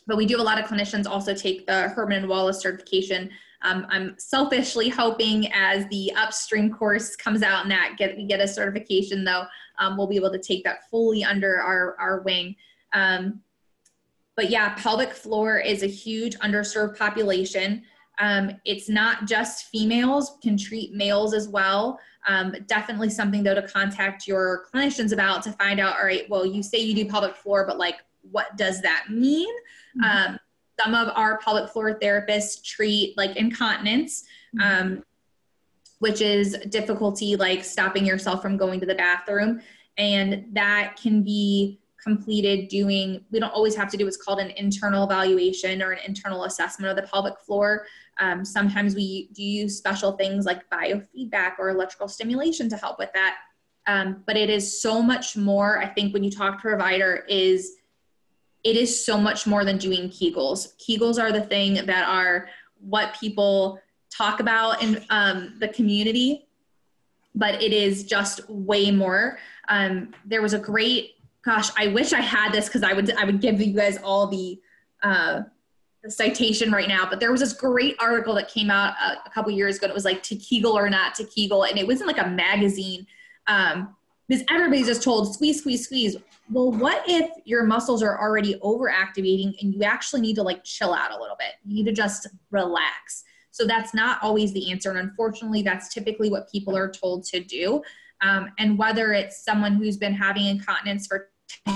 but 0.05 0.17
we 0.17 0.27
do 0.27 0.39
a 0.39 0.43
lot 0.43 0.59
of 0.59 0.69
clinicians 0.69 1.07
also 1.07 1.33
take 1.33 1.65
the 1.65 1.89
Herman 1.89 2.19
and 2.19 2.29
Wallace 2.29 2.61
certification. 2.61 3.31
Um, 3.63 3.87
i'm 3.89 4.13
selfishly 4.19 4.87
hoping 4.87 5.51
as 5.51 5.87
the 5.87 6.13
upstream 6.15 6.71
course 6.71 7.15
comes 7.15 7.41
out 7.41 7.63
and 7.63 7.71
that 7.71 7.95
get 7.97 8.15
we 8.15 8.27
get 8.27 8.39
a 8.39 8.47
certification 8.47 9.23
though 9.23 9.45
um, 9.79 9.97
we'll 9.97 10.05
be 10.05 10.15
able 10.15 10.31
to 10.31 10.37
take 10.37 10.63
that 10.63 10.87
fully 10.91 11.23
under 11.23 11.59
our, 11.59 11.95
our 11.99 12.21
wing. 12.21 12.55
Um, 12.93 13.41
but 14.35 14.51
yeah 14.51 14.75
pelvic 14.75 15.11
floor 15.11 15.57
is 15.57 15.81
a 15.81 15.87
huge 15.87 16.37
underserved 16.37 16.99
population 16.99 17.81
um, 18.19 18.51
it's 18.65 18.89
not 18.89 19.25
just 19.25 19.67
females, 19.67 20.37
can 20.41 20.57
treat 20.57 20.93
males 20.93 21.33
as 21.33 21.47
well. 21.47 21.99
Um, 22.27 22.55
definitely 22.65 23.09
something 23.09 23.43
though 23.43 23.55
to 23.55 23.67
contact 23.67 24.27
your 24.27 24.65
clinicians 24.73 25.13
about 25.13 25.43
to 25.43 25.51
find 25.53 25.79
out, 25.79 25.97
all 25.97 26.05
right, 26.05 26.29
well, 26.29 26.45
you 26.45 26.61
say 26.61 26.79
you 26.79 26.93
do 26.95 27.09
pelvic 27.09 27.35
floor, 27.35 27.65
but 27.65 27.77
like, 27.77 27.95
what 28.31 28.57
does 28.57 28.81
that 28.81 29.05
mean? 29.09 29.53
Mm-hmm. 30.01 30.33
Um, 30.33 30.39
some 30.79 30.93
of 30.93 31.09
our 31.15 31.37
pelvic 31.39 31.69
floor 31.71 31.97
therapists 31.99 32.63
treat 32.63 33.17
like 33.17 33.35
incontinence, 33.37 34.25
mm-hmm. 34.55 34.87
um, 34.87 35.03
which 35.99 36.21
is 36.21 36.57
difficulty 36.69 37.35
like 37.35 37.63
stopping 37.63 38.05
yourself 38.05 38.41
from 38.41 38.57
going 38.57 38.79
to 38.79 38.85
the 38.85 38.95
bathroom. 38.95 39.61
And 39.97 40.45
that 40.51 40.99
can 41.01 41.23
be 41.23 41.79
completed 42.03 42.67
doing, 42.69 43.25
we 43.31 43.39
don't 43.39 43.53
always 43.53 43.75
have 43.75 43.89
to 43.89 43.97
do 43.97 44.05
what's 44.05 44.17
called 44.17 44.39
an 44.39 44.51
internal 44.51 45.03
evaluation 45.03 45.81
or 45.81 45.91
an 45.91 45.99
internal 46.05 46.43
assessment 46.43 46.89
of 46.89 46.95
the 46.95 47.09
pelvic 47.09 47.39
floor. 47.39 47.85
Um, 48.19 48.43
sometimes 48.43 48.95
we 48.95 49.29
do 49.33 49.43
use 49.43 49.77
special 49.77 50.13
things 50.13 50.45
like 50.45 50.69
biofeedback 50.69 51.53
or 51.59 51.69
electrical 51.69 52.07
stimulation 52.07 52.69
to 52.69 52.77
help 52.77 52.99
with 52.99 53.11
that. 53.13 53.37
Um, 53.87 54.23
but 54.25 54.35
it 54.35 54.49
is 54.49 54.81
so 54.81 55.01
much 55.01 55.37
more, 55.37 55.79
I 55.79 55.87
think, 55.87 56.13
when 56.13 56.23
you 56.23 56.31
talk 56.31 56.61
to 56.61 56.67
a 56.67 56.71
provider, 56.71 57.25
is 57.29 57.77
it 58.63 58.75
is 58.75 59.05
so 59.05 59.17
much 59.17 59.47
more 59.47 59.63
than 59.63 59.77
doing 59.77 60.09
Kegels. 60.09 60.73
Kegels 60.77 61.21
are 61.21 61.31
the 61.31 61.41
thing 61.41 61.85
that 61.85 62.07
are 62.07 62.49
what 62.79 63.15
people 63.19 63.79
talk 64.09 64.39
about 64.39 64.83
in 64.83 65.03
um, 65.09 65.55
the 65.59 65.67
community, 65.69 66.47
but 67.33 67.61
it 67.61 67.71
is 67.71 68.03
just 68.03 68.49
way 68.49 68.91
more. 68.91 69.39
Um, 69.69 70.13
there 70.25 70.41
was 70.41 70.53
a 70.53 70.59
great, 70.59 71.11
gosh, 71.43 71.69
I 71.77 71.87
wish 71.87 72.13
I 72.13 72.21
had 72.21 72.51
this 72.51 72.65
because 72.65 72.83
I 72.83 72.93
would 72.93 73.11
I 73.15 73.25
would 73.25 73.41
give 73.41 73.61
you 73.61 73.73
guys 73.73 73.97
all 74.03 74.27
the 74.27 74.59
uh, 75.03 75.43
the 76.03 76.11
citation 76.11 76.71
right 76.71 76.87
now, 76.87 77.07
but 77.09 77.19
there 77.19 77.31
was 77.31 77.41
this 77.41 77.53
great 77.53 77.95
article 77.99 78.35
that 78.35 78.49
came 78.49 78.69
out 78.69 78.93
a, 79.03 79.27
a 79.27 79.29
couple 79.31 79.51
years 79.51 79.77
ago. 79.77 79.85
And 79.85 79.91
it 79.91 79.95
was 79.95 80.05
like 80.05 80.23
to 80.23 80.35
Kegel 80.35 80.77
or 80.77 80.89
not 80.89 81.15
to 81.15 81.23
Kegel, 81.25 81.63
and 81.63 81.77
it 81.77 81.87
was 81.87 82.01
in 82.01 82.07
like 82.07 82.19
a 82.19 82.29
magazine. 82.29 83.07
Um, 83.47 83.95
because 84.27 84.43
everybody's 84.49 84.87
just 84.87 85.03
told 85.03 85.33
squeeze, 85.33 85.59
squeeze, 85.59 85.85
squeeze. 85.85 86.17
Well, 86.51 86.71
what 86.71 87.03
if 87.07 87.29
your 87.45 87.63
muscles 87.63 88.03
are 88.03 88.19
already 88.19 88.55
overactivating 88.55 89.53
and 89.61 89.73
you 89.73 89.83
actually 89.83 90.21
need 90.21 90.35
to 90.35 90.43
like 90.43 90.63
chill 90.63 90.93
out 90.93 91.11
a 91.11 91.17
little 91.17 91.37
bit? 91.37 91.53
You 91.65 91.75
need 91.75 91.85
to 91.85 91.93
just 91.93 92.27
relax. 92.51 93.23
So 93.51 93.65
that's 93.65 93.93
not 93.93 94.21
always 94.21 94.53
the 94.53 94.69
answer. 94.71 94.89
And 94.89 94.99
unfortunately, 94.99 95.61
that's 95.61 95.93
typically 95.93 96.29
what 96.29 96.51
people 96.51 96.75
are 96.75 96.91
told 96.91 97.23
to 97.25 97.39
do. 97.39 97.81
Um, 98.21 98.51
and 98.59 98.77
whether 98.77 99.13
it's 99.13 99.43
someone 99.43 99.75
who's 99.75 99.97
been 99.97 100.13
having 100.13 100.45
incontinence 100.45 101.07
for 101.07 101.29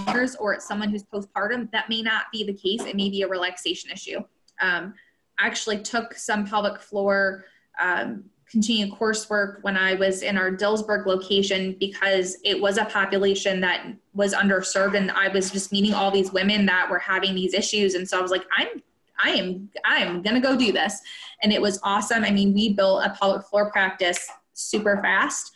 years 0.08 0.36
or 0.36 0.54
it's 0.54 0.68
someone 0.68 0.90
who's 0.90 1.04
postpartum, 1.04 1.72
that 1.72 1.90
may 1.90 2.02
not 2.02 2.26
be 2.32 2.44
the 2.44 2.54
case. 2.54 2.82
It 2.86 2.96
may 2.96 3.10
be 3.10 3.22
a 3.22 3.28
relaxation 3.28 3.92
issue. 3.92 4.20
Um, 4.62 4.94
I 5.40 5.48
actually 5.48 5.80
took 5.80 6.14
some 6.14 6.46
pelvic 6.46 6.80
floor 6.80 7.46
um, 7.80 8.26
continuing 8.52 8.92
coursework 8.92 9.64
when 9.64 9.78
I 9.78 9.94
was 9.94 10.24
in 10.24 10.38
our 10.38 10.52
Dillsburg 10.52 11.06
location 11.06 11.78
because 11.80 12.38
it 12.44 12.62
was 12.62 12.78
a 12.78 12.86
population 12.86 13.62
that 13.62 13.88
was 14.14 14.34
underserved 14.34 14.96
and 14.96 15.10
I 15.12 15.30
was 15.30 15.50
just 15.52 15.72
meeting 15.72 15.94
all 15.94 16.12
these 16.12 16.34
women 16.34 16.66
that 16.66 16.90
were 16.90 17.00
having 17.00 17.34
these 17.34 17.54
issues. 17.54 17.96
And 17.96 18.08
so 18.08 18.20
I 18.20 18.22
was 18.22 18.32
like, 18.32 18.44
I'm 18.58 18.84
I 19.24 19.30
am 19.30 19.70
I 19.86 19.98
am 20.00 20.22
gonna 20.22 20.42
go 20.42 20.58
do 20.58 20.72
this. 20.72 21.00
And 21.44 21.54
it 21.54 21.62
was 21.62 21.80
awesome. 21.84 22.26
I 22.26 22.32
mean, 22.32 22.54
we 22.54 22.74
built 22.74 23.06
a 23.06 23.12
pelvic 23.12 23.46
floor 23.48 23.72
practice 23.72 24.28
super 24.54 25.00
fast. 25.02 25.54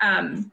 Um, 0.00 0.50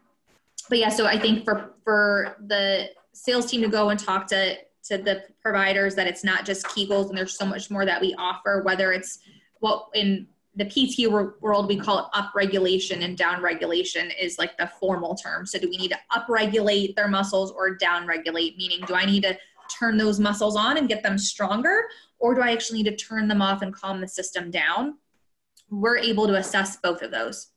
but 0.67 0.79
yeah, 0.79 0.89
so 0.89 1.05
I 1.05 1.17
think 1.17 1.45
for 1.45 1.75
for 1.83 2.35
the 2.45 2.89
sales 3.15 3.45
team 3.45 3.61
to 3.61 3.67
go 3.67 3.89
and 3.89 3.99
talk 3.99 4.27
to 4.27 4.57
to 4.83 4.97
the 4.99 5.23
providers 5.41 5.95
that 5.95 6.05
it's 6.05 6.23
not 6.23 6.45
just 6.45 6.65
Kegels 6.67 7.09
and 7.09 7.17
there's 7.17 7.37
so 7.37 7.45
much 7.45 7.71
more 7.71 7.85
that 7.85 7.99
we 7.99 8.13
offer, 8.19 8.61
whether 8.63 8.91
it's 8.91 9.17
what 9.59 9.87
in 9.95 10.27
the 10.55 10.65
PT 10.65 11.09
world 11.09 11.67
we 11.67 11.75
call 11.75 11.99
it 11.99 12.05
upregulation 12.13 13.03
and 13.03 13.17
downregulation 13.17 14.11
is 14.19 14.37
like 14.37 14.55
the 14.57 14.69
formal 14.79 15.15
term. 15.15 15.45
So 15.45 15.57
do 15.57 15.67
we 15.69 15.77
need 15.77 15.91
to 15.91 15.99
upregulate 16.13 16.95
their 16.95 17.07
muscles 17.07 17.51
or 17.51 17.77
downregulate? 17.77 18.57
Meaning, 18.57 18.81
do 18.85 18.93
I 18.93 19.05
need 19.05 19.23
to 19.23 19.37
turn 19.75 19.97
those 19.97 20.19
muscles 20.19 20.55
on 20.55 20.77
and 20.77 20.87
get 20.87 21.01
them 21.01 21.17
stronger, 21.17 21.85
or 22.19 22.35
do 22.35 22.41
I 22.41 22.51
actually 22.51 22.83
need 22.83 22.89
to 22.91 22.95
turn 22.95 23.27
them 23.27 23.41
off 23.41 23.63
and 23.63 23.73
calm 23.73 23.99
the 23.99 24.07
system 24.07 24.51
down? 24.51 24.97
We're 25.71 25.97
able 25.97 26.27
to 26.27 26.35
assess 26.35 26.77
both 26.77 27.01
of 27.01 27.09
those 27.09 27.49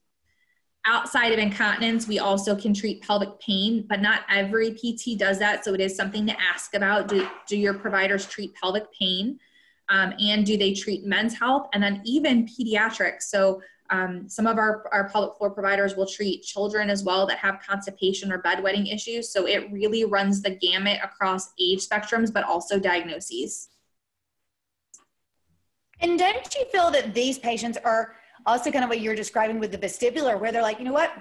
outside 0.89 1.33
of 1.33 1.39
incontinence, 1.39 2.09
we 2.09 2.19
also 2.19 2.57
can 2.57 2.73
treat 2.73 3.03
pelvic 3.03 3.39
pain, 3.41 3.85
but 3.89 4.01
not 4.01 4.23
every 4.31 4.73
PT 4.73 5.19
does 5.19 5.39
that. 5.39 5.65
So 5.65 5.75
it 5.75 5.81
is 5.81 5.95
something 5.95 6.27
to 6.27 6.41
ask 6.41 6.75
about. 6.75 7.09
Do, 7.09 7.29
do 7.47 7.59
your 7.59 7.75
providers 7.75 8.27
treat 8.27 8.55
pelvic 8.55 8.91
pain? 8.99 9.39
Um, 9.91 10.15
and 10.19 10.47
do 10.47 10.57
they 10.57 10.73
treat 10.73 11.05
men's 11.05 11.39
health? 11.39 11.69
And 11.75 11.83
then 11.83 12.01
even 12.05 12.47
pediatrics. 12.47 13.23
So 13.25 13.61
um, 13.91 14.29
some 14.29 14.47
of 14.47 14.59
our, 14.59 14.89
our 14.93 15.09
pelvic 15.11 15.37
floor 15.37 15.51
providers 15.51 15.95
will 15.95 16.07
treat 16.07 16.43
children 16.43 16.89
as 16.89 17.05
well 17.05 17.27
that 17.27 17.39
have 17.39 17.61
constipation 17.67 18.33
or 18.33 18.41
bedwetting 18.43 18.93
issues. 18.93 19.31
So 19.31 19.47
it 19.47 19.71
really 19.71 20.05
runs 20.05 20.43
the 20.43 20.51
gamut 20.51 21.01
across 21.03 21.53
age 21.61 21.87
spectrums, 21.87 22.33
but 22.33 22.45
also 22.45 22.79
diagnoses. 22.79 23.69
And 26.01 26.19
don't 26.19 26.55
you 26.55 26.65
feel 26.71 26.91
that 26.93 27.13
these 27.13 27.39
patients 27.39 27.77
are 27.85 28.15
also 28.47 28.71
kind 28.71 28.85
of 28.85 28.91
what 28.91 29.01
you're 29.01 29.15
describing 29.15 29.59
with 29.59 29.73
the 29.73 29.79
vestibular, 29.79 30.41
where 30.41 30.53
they're 30.53 30.63
like, 30.63 30.79
you 30.79 30.85
know 30.85 30.93
what? 30.93 31.13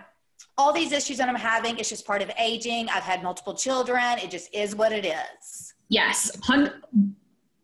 All 0.57 0.73
these 0.73 0.91
issues 0.91 1.17
that 1.17 1.29
I'm 1.29 1.35
having, 1.35 1.77
it's 1.77 1.89
just 1.89 2.05
part 2.05 2.21
of 2.21 2.31
aging. 2.39 2.89
I've 2.89 3.03
had 3.03 3.23
multiple 3.23 3.53
children. 3.53 4.19
It 4.19 4.31
just 4.31 4.53
is 4.53 4.75
what 4.75 4.91
it 4.91 5.05
is. 5.05 5.73
Yes. 5.89 6.31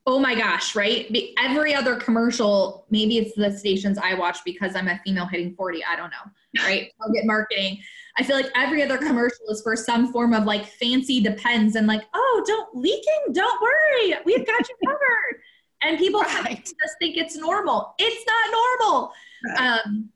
Oh 0.05 0.19
my 0.19 0.35
gosh, 0.35 0.75
right? 0.75 1.09
Every 1.39 1.73
other 1.73 1.95
commercial, 1.95 2.85
maybe 2.89 3.17
it's 3.17 3.35
the 3.35 3.57
stations 3.57 3.97
I 3.97 4.15
watch 4.15 4.39
because 4.43 4.75
I'm 4.75 4.89
a 4.89 4.99
female 5.05 5.25
hitting 5.25 5.55
40. 5.55 5.83
I 5.85 5.95
don't 5.95 6.09
know, 6.09 6.63
right? 6.63 6.91
I'll 7.01 7.13
get 7.13 7.25
marketing. 7.25 7.79
I 8.17 8.23
feel 8.23 8.35
like 8.35 8.51
every 8.55 8.83
other 8.83 8.97
commercial 8.97 9.47
is 9.49 9.61
for 9.61 9.75
some 9.75 10.11
form 10.11 10.33
of 10.33 10.43
like 10.43 10.65
fancy 10.65 11.21
depends 11.21 11.75
and 11.75 11.87
like, 11.87 12.03
oh, 12.13 12.43
don't 12.45 12.75
leaking, 12.75 13.31
don't 13.31 13.61
worry, 13.61 14.15
we've 14.25 14.45
got 14.45 14.67
you 14.67 14.75
covered. 14.85 15.41
And 15.83 15.97
people 15.97 16.21
right. 16.43 16.63
just 16.63 16.95
think 16.99 17.17
it's 17.17 17.35
normal. 17.35 17.95
It's 17.97 18.25
not 18.25 18.81
normal. 18.81 19.13
Right. 19.45 19.82
Um, 19.86 20.10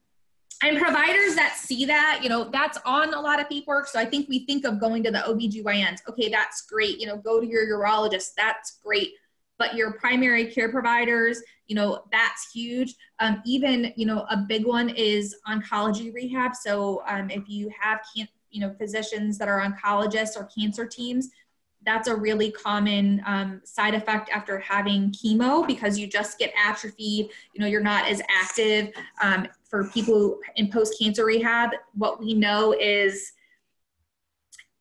and 0.63 0.79
providers 0.79 1.35
that 1.35 1.55
see 1.55 1.85
that, 1.85 2.21
you 2.23 2.29
know, 2.29 2.49
that's 2.51 2.79
on 2.83 3.13
a 3.13 3.21
lot 3.21 3.39
of 3.39 3.47
people. 3.47 3.83
So 3.85 3.99
I 3.99 4.05
think 4.05 4.27
we 4.27 4.45
think 4.45 4.65
of 4.65 4.79
going 4.79 5.03
to 5.03 5.11
the 5.11 5.19
OBGYNs. 5.19 5.99
Okay, 6.09 6.29
that's 6.29 6.61
great. 6.61 6.99
You 6.99 7.05
know, 7.07 7.17
go 7.17 7.39
to 7.39 7.45
your 7.45 7.67
urologist. 7.67 8.31
That's 8.35 8.79
great. 8.83 9.11
But 9.59 9.75
your 9.75 9.93
primary 9.93 10.45
care 10.45 10.69
providers, 10.69 11.41
you 11.67 11.75
know, 11.75 12.03
that's 12.11 12.51
huge. 12.51 12.95
Um, 13.19 13.41
even, 13.45 13.93
you 13.95 14.05
know, 14.05 14.25
a 14.29 14.37
big 14.37 14.65
one 14.65 14.89
is 14.89 15.35
oncology 15.47 16.13
rehab. 16.13 16.55
So 16.55 17.03
um, 17.07 17.29
if 17.29 17.47
you 17.47 17.71
have, 17.79 17.99
can- 18.15 18.27
you 18.49 18.61
know, 18.61 18.73
physicians 18.79 19.37
that 19.37 19.47
are 19.47 19.61
oncologists 19.61 20.37
or 20.37 20.45
cancer 20.57 20.85
teams, 20.85 21.29
that's 21.87 22.09
a 22.09 22.15
really 22.15 22.51
common 22.51 23.23
um, 23.25 23.61
side 23.63 23.95
effect 23.95 24.29
after 24.29 24.59
having 24.59 25.09
chemo 25.11 25.65
because 25.65 25.97
you 25.97 26.05
just 26.05 26.37
get 26.37 26.51
atrophied 26.61 27.29
you 27.53 27.61
know 27.61 27.65
you're 27.65 27.81
not 27.81 28.05
as 28.07 28.21
active. 28.29 28.91
Um, 29.21 29.47
for 29.69 29.89
people 29.89 30.39
in 30.55 30.71
post-cancer 30.71 31.25
rehab 31.25 31.71
what 31.93 32.19
we 32.19 32.33
know 32.33 32.73
is 32.73 33.33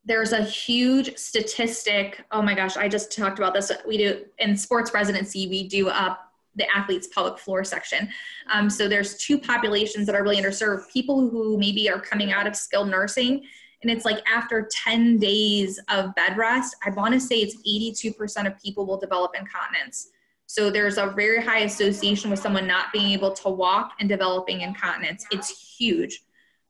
there's 0.04 0.32
a 0.32 0.42
huge 0.42 1.16
statistic. 1.16 2.24
Oh 2.30 2.42
my 2.42 2.54
gosh 2.54 2.76
i 2.76 2.88
just 2.88 3.16
talked 3.16 3.38
about 3.38 3.54
this. 3.54 3.70
We 3.86 3.96
do 3.98 4.24
in 4.38 4.56
sports 4.56 4.92
residency 4.92 5.48
we 5.48 5.68
do 5.68 5.88
up 5.88 6.26
the 6.56 6.66
athletes 6.74 7.06
pelvic 7.08 7.38
floor 7.38 7.62
section. 7.64 8.08
Um, 8.50 8.68
so 8.68 8.88
there's 8.88 9.16
two 9.18 9.38
populations 9.38 10.06
that 10.06 10.14
are 10.14 10.22
really 10.22 10.38
underserved. 10.38 10.90
People 10.90 11.28
who 11.28 11.58
maybe 11.58 11.88
are 11.90 12.00
coming 12.00 12.32
out 12.32 12.46
of 12.46 12.56
skilled 12.56 12.88
nursing 12.88 13.44
and 13.82 13.90
it's 13.90 14.04
like 14.04 14.22
after 14.28 14.68
10 14.84 15.18
days 15.18 15.78
of 15.88 16.14
bed 16.14 16.36
rest, 16.36 16.76
I 16.84 16.90
want 16.90 17.14
to 17.14 17.20
say 17.20 17.36
it's 17.36 17.56
82% 17.68 18.46
of 18.46 18.60
people 18.60 18.86
will 18.86 18.98
develop 18.98 19.32
incontinence. 19.38 20.08
So 20.46 20.70
there's 20.70 20.96
a 20.96 21.12
very 21.16 21.42
high 21.42 21.60
association 21.60 22.30
with 22.30 22.38
someone 22.38 22.66
not 22.66 22.92
being 22.92 23.10
able 23.10 23.32
to 23.32 23.48
walk 23.48 23.92
and 24.00 24.08
developing 24.08 24.62
incontinence. 24.62 25.26
It's 25.30 25.76
huge. 25.76 26.22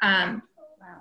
Um, 0.03 0.43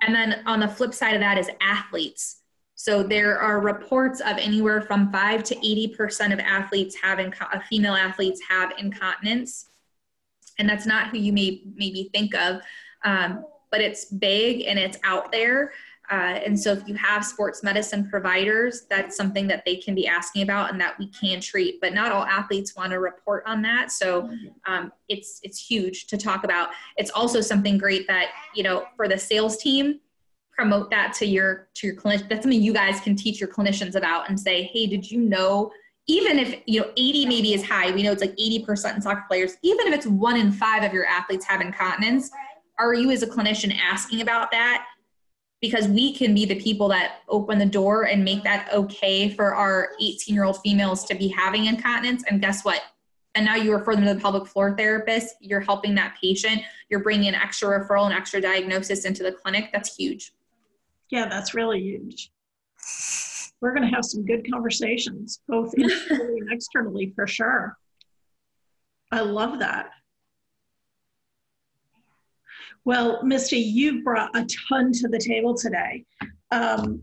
and 0.02 0.14
then 0.14 0.44
on 0.46 0.60
the 0.60 0.68
flip 0.68 0.94
side 0.94 1.16
of 1.16 1.22
that 1.22 1.38
is 1.38 1.50
athletes. 1.62 2.42
So 2.76 3.02
there 3.02 3.40
are 3.40 3.62
reports 3.62 4.20
of 4.20 4.38
anywhere 4.38 4.82
from 4.82 5.12
five 5.12 5.44
to 5.46 5.56
80% 5.56 6.34
of 6.34 6.40
athletes 6.40 6.96
having 7.02 7.34
uh, 7.40 7.60
female 7.70 7.94
athletes 7.94 8.42
have 8.50 8.74
incontinence. 8.78 9.70
And 10.60 10.68
that's 10.68 10.86
not 10.86 11.10
who 11.10 11.18
you 11.18 11.32
may 11.32 11.64
maybe 11.76 12.10
think 12.14 12.36
of, 12.36 12.62
um, 13.06 13.46
but 13.72 13.80
it's 13.80 14.06
big 14.06 14.66
and 14.68 14.78
it's 14.78 14.98
out 15.04 15.32
there. 15.32 15.72
Uh, 16.12 16.40
and 16.46 16.60
so 16.60 16.72
if 16.72 16.88
you 16.88 16.96
have 16.96 17.26
sports 17.26 17.64
medicine 17.64 18.08
providers, 18.10 18.86
that's 18.90 19.16
something 19.16 19.48
that 19.48 19.64
they 19.66 19.76
can 19.76 19.96
be 19.96 20.08
asking 20.08 20.44
about 20.44 20.72
and 20.72 20.80
that 20.80 20.98
we 21.00 21.08
can 21.08 21.42
treat. 21.42 21.82
But 21.82 21.94
not 21.94 22.12
all 22.12 22.26
athletes 22.26 22.76
want 22.76 22.92
to 22.92 23.00
report 23.00 23.44
on 23.46 23.62
that. 23.64 23.92
So 23.92 24.30
um, 24.68 24.92
it's 25.10 25.40
it's 25.44 25.60
huge 25.60 26.08
to 26.08 26.18
talk 26.18 26.44
about. 26.44 26.70
It's 26.98 27.12
also 27.12 27.42
something 27.42 27.78
great 27.78 28.08
that, 28.08 28.30
you 28.54 28.64
know, 28.64 28.86
for 28.96 29.08
the 29.08 29.18
sales 29.18 29.58
team, 29.58 30.00
promote 30.52 30.90
that 30.92 31.14
to 31.14 31.26
your 31.26 31.68
to 31.76 31.88
your 31.88 31.96
clinician. 31.96 32.30
That's 32.30 32.44
something 32.44 32.62
you 32.62 32.74
guys 32.74 33.00
can 33.00 33.16
teach 33.16 33.40
your 33.40 33.50
clinicians 33.50 33.96
about 33.96 34.30
and 34.30 34.40
say, 34.40 34.64
hey, 34.64 34.88
did 34.88 35.10
you 35.10 35.22
know 35.22 35.72
even 36.08 36.38
if 36.38 36.62
you 36.66 36.82
know 36.82 36.92
80 36.98 37.26
maybe 37.26 37.54
is 37.54 37.64
high, 37.64 37.92
we 37.92 38.04
know 38.04 38.12
it's 38.12 38.22
like 38.22 38.36
80% 38.36 38.96
in 38.96 39.02
soccer 39.02 39.24
players, 39.28 39.58
even 39.64 39.88
if 39.88 39.94
it's 39.94 40.06
one 40.06 40.38
in 40.38 40.52
five 40.52 40.84
of 40.84 40.94
your 40.94 41.06
athletes 41.06 41.46
have 41.46 41.62
incontinence, 41.62 42.30
are 42.78 42.94
you 42.94 43.12
as 43.12 43.24
a 43.24 43.28
clinician 43.28 43.76
asking 43.76 44.22
about 44.22 44.52
that? 44.52 44.86
Because 45.66 45.88
we 45.88 46.14
can 46.14 46.36
be 46.36 46.46
the 46.46 46.62
people 46.62 46.88
that 46.90 47.22
open 47.28 47.58
the 47.58 47.66
door 47.66 48.04
and 48.04 48.24
make 48.24 48.44
that 48.44 48.70
okay 48.72 49.30
for 49.30 49.56
our 49.56 49.94
18 50.00 50.36
year 50.36 50.44
old 50.44 50.62
females 50.62 51.04
to 51.06 51.16
be 51.16 51.28
having 51.28 51.66
incontinence. 51.66 52.24
And 52.30 52.40
guess 52.40 52.64
what? 52.64 52.84
And 53.34 53.46
now 53.46 53.56
you 53.56 53.74
refer 53.74 53.96
them 53.96 54.06
to 54.06 54.14
the 54.14 54.20
pelvic 54.20 54.46
floor 54.46 54.78
therapist. 54.78 55.38
You're 55.40 55.62
helping 55.62 55.96
that 55.96 56.18
patient. 56.22 56.62
You're 56.90 57.00
bringing 57.00 57.30
an 57.30 57.34
extra 57.34 57.80
referral 57.80 58.06
and 58.06 58.14
extra 58.14 58.40
diagnosis 58.40 59.06
into 59.06 59.24
the 59.24 59.32
clinic. 59.32 59.72
That's 59.74 59.96
huge. 59.96 60.34
Yeah, 61.10 61.28
that's 61.28 61.56
really 61.56 61.82
huge. 61.82 62.32
We're 63.60 63.74
going 63.74 63.90
to 63.90 63.96
have 63.96 64.06
some 64.06 64.24
good 64.24 64.48
conversations, 64.48 65.42
both 65.48 65.74
internally 65.74 66.42
and 66.42 66.52
externally, 66.52 67.12
for 67.16 67.26
sure. 67.26 67.76
I 69.12 69.22
love 69.22 69.58
that. 69.60 69.90
Well, 72.86 73.24
Misty, 73.24 73.58
you've 73.58 74.04
brought 74.04 74.36
a 74.36 74.46
ton 74.70 74.92
to 74.94 75.08
the 75.08 75.18
table 75.18 75.56
today. 75.56 76.06
Um, 76.52 77.02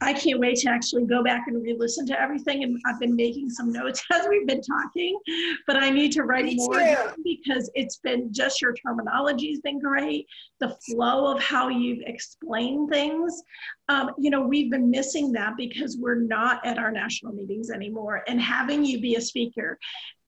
I 0.00 0.12
can't 0.12 0.40
wait 0.40 0.56
to 0.58 0.70
actually 0.70 1.04
go 1.04 1.22
back 1.22 1.44
and 1.46 1.62
re-listen 1.62 2.06
to 2.06 2.20
everything. 2.20 2.64
And 2.64 2.78
I've 2.86 3.00
been 3.00 3.14
making 3.16 3.50
some 3.50 3.72
notes 3.72 4.02
as 4.12 4.26
we've 4.28 4.46
been 4.46 4.62
talking, 4.62 5.18
but 5.66 5.76
I 5.76 5.90
need 5.90 6.12
to 6.12 6.24
write 6.24 6.44
Me 6.44 6.56
more 6.56 7.14
because 7.24 7.70
it's 7.74 7.96
been 7.98 8.32
just 8.32 8.60
your 8.60 8.74
terminology 8.74 9.50
has 9.50 9.60
been 9.60 9.78
great. 9.78 10.26
The 10.60 10.76
flow 10.86 11.32
of 11.32 11.42
how 11.42 11.68
you've 11.68 12.02
explained 12.06 12.90
things. 12.90 13.42
Um, 13.88 14.10
you 14.18 14.30
know, 14.30 14.40
we've 14.40 14.70
been 14.70 14.90
missing 14.90 15.32
that 15.32 15.56
because 15.56 15.96
we're 15.98 16.20
not 16.20 16.64
at 16.66 16.78
our 16.78 16.90
national 16.90 17.32
meetings 17.32 17.70
anymore. 17.70 18.22
And 18.28 18.40
having 18.40 18.84
you 18.84 19.00
be 19.00 19.16
a 19.16 19.20
speaker 19.20 19.78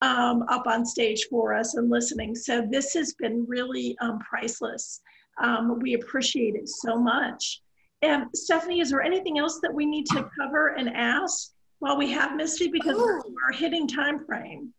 um, 0.01 0.43
up 0.49 0.67
on 0.67 0.85
stage 0.85 1.27
for 1.29 1.53
us 1.53 1.75
and 1.75 1.89
listening. 1.89 2.35
So 2.35 2.67
this 2.69 2.93
has 2.93 3.13
been 3.13 3.45
really 3.47 3.97
um, 4.01 4.19
priceless. 4.19 5.01
Um, 5.41 5.79
we 5.79 5.93
appreciate 5.93 6.55
it 6.55 6.67
so 6.67 6.99
much. 6.99 7.61
And 8.01 8.25
Stephanie, 8.33 8.79
is 8.79 8.91
there 8.91 9.01
anything 9.01 9.39
else 9.39 9.59
that 9.61 9.73
we 9.73 9.85
need 9.85 10.05
to 10.07 10.29
cover 10.39 10.75
and 10.75 10.89
ask 10.89 11.51
while 11.79 11.97
we 11.97 12.11
have 12.11 12.35
Misty? 12.35 12.67
Because 12.67 12.97
we're, 12.97 13.19
oh. 13.19 13.23
we're 13.27 13.57
hitting 13.57 13.87
time 13.87 14.25
frame. 14.25 14.73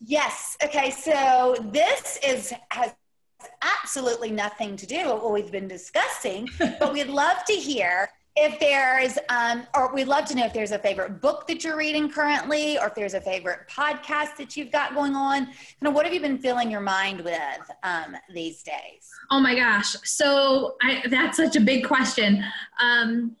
Yes. 0.00 0.56
Okay. 0.64 0.90
So 0.90 1.56
this 1.72 2.18
is 2.24 2.54
has 2.70 2.94
absolutely 3.62 4.30
nothing 4.30 4.76
to 4.76 4.86
do 4.86 5.12
with 5.12 5.22
what 5.22 5.32
we've 5.32 5.52
been 5.52 5.68
discussing, 5.68 6.48
but 6.58 6.92
we'd 6.92 7.08
love 7.08 7.44
to 7.46 7.54
hear 7.54 8.09
if 8.36 8.58
there's, 8.60 9.18
um, 9.28 9.66
or 9.74 9.92
we'd 9.92 10.06
love 10.06 10.24
to 10.26 10.34
know 10.34 10.46
if 10.46 10.52
there's 10.52 10.70
a 10.70 10.78
favorite 10.78 11.20
book 11.20 11.46
that 11.48 11.64
you're 11.64 11.76
reading 11.76 12.08
currently, 12.08 12.78
or 12.78 12.86
if 12.86 12.94
there's 12.94 13.14
a 13.14 13.20
favorite 13.20 13.60
podcast 13.68 14.36
that 14.36 14.56
you've 14.56 14.70
got 14.70 14.94
going 14.94 15.14
on. 15.14 15.46
Kind 15.46 15.56
of 15.84 15.94
what 15.94 16.04
have 16.06 16.14
you 16.14 16.20
been 16.20 16.38
filling 16.38 16.70
your 16.70 16.80
mind 16.80 17.20
with 17.22 17.70
um, 17.82 18.16
these 18.32 18.62
days? 18.62 19.10
Oh 19.30 19.40
my 19.40 19.54
gosh. 19.54 19.96
So 20.04 20.76
I, 20.80 21.02
that's 21.08 21.36
such 21.36 21.56
a 21.56 21.60
big 21.60 21.84
question. 21.84 22.44
Um, 22.80 23.36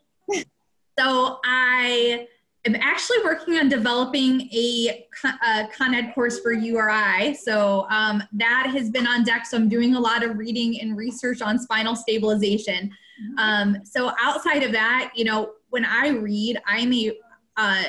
so 0.98 1.38
I 1.44 2.26
am 2.66 2.74
actually 2.74 3.18
working 3.24 3.56
on 3.56 3.68
developing 3.68 4.42
a, 4.52 5.06
a 5.24 5.68
Con 5.74 5.94
Ed 5.94 6.12
course 6.14 6.40
for 6.40 6.52
URI. 6.52 7.34
So 7.34 7.86
um, 7.90 8.22
that 8.32 8.70
has 8.72 8.90
been 8.90 9.06
on 9.06 9.24
deck. 9.24 9.46
So 9.46 9.56
I'm 9.56 9.68
doing 9.68 9.94
a 9.94 10.00
lot 10.00 10.22
of 10.22 10.36
reading 10.36 10.80
and 10.80 10.96
research 10.96 11.40
on 11.40 11.58
spinal 11.58 11.96
stabilization. 11.96 12.90
Um, 13.38 13.78
so 13.84 14.12
outside 14.20 14.62
of 14.62 14.72
that, 14.72 15.12
you 15.14 15.24
know, 15.24 15.52
when 15.70 15.84
I 15.84 16.08
read, 16.08 16.60
I'm 16.66 16.92
a, 16.92 17.12
uh, 17.56 17.84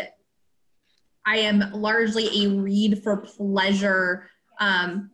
I 1.26 1.38
am 1.38 1.72
largely 1.74 2.46
a 2.46 2.50
read 2.50 3.04
for 3.04 3.18
pleasure 3.18 4.30
um, 4.60 5.12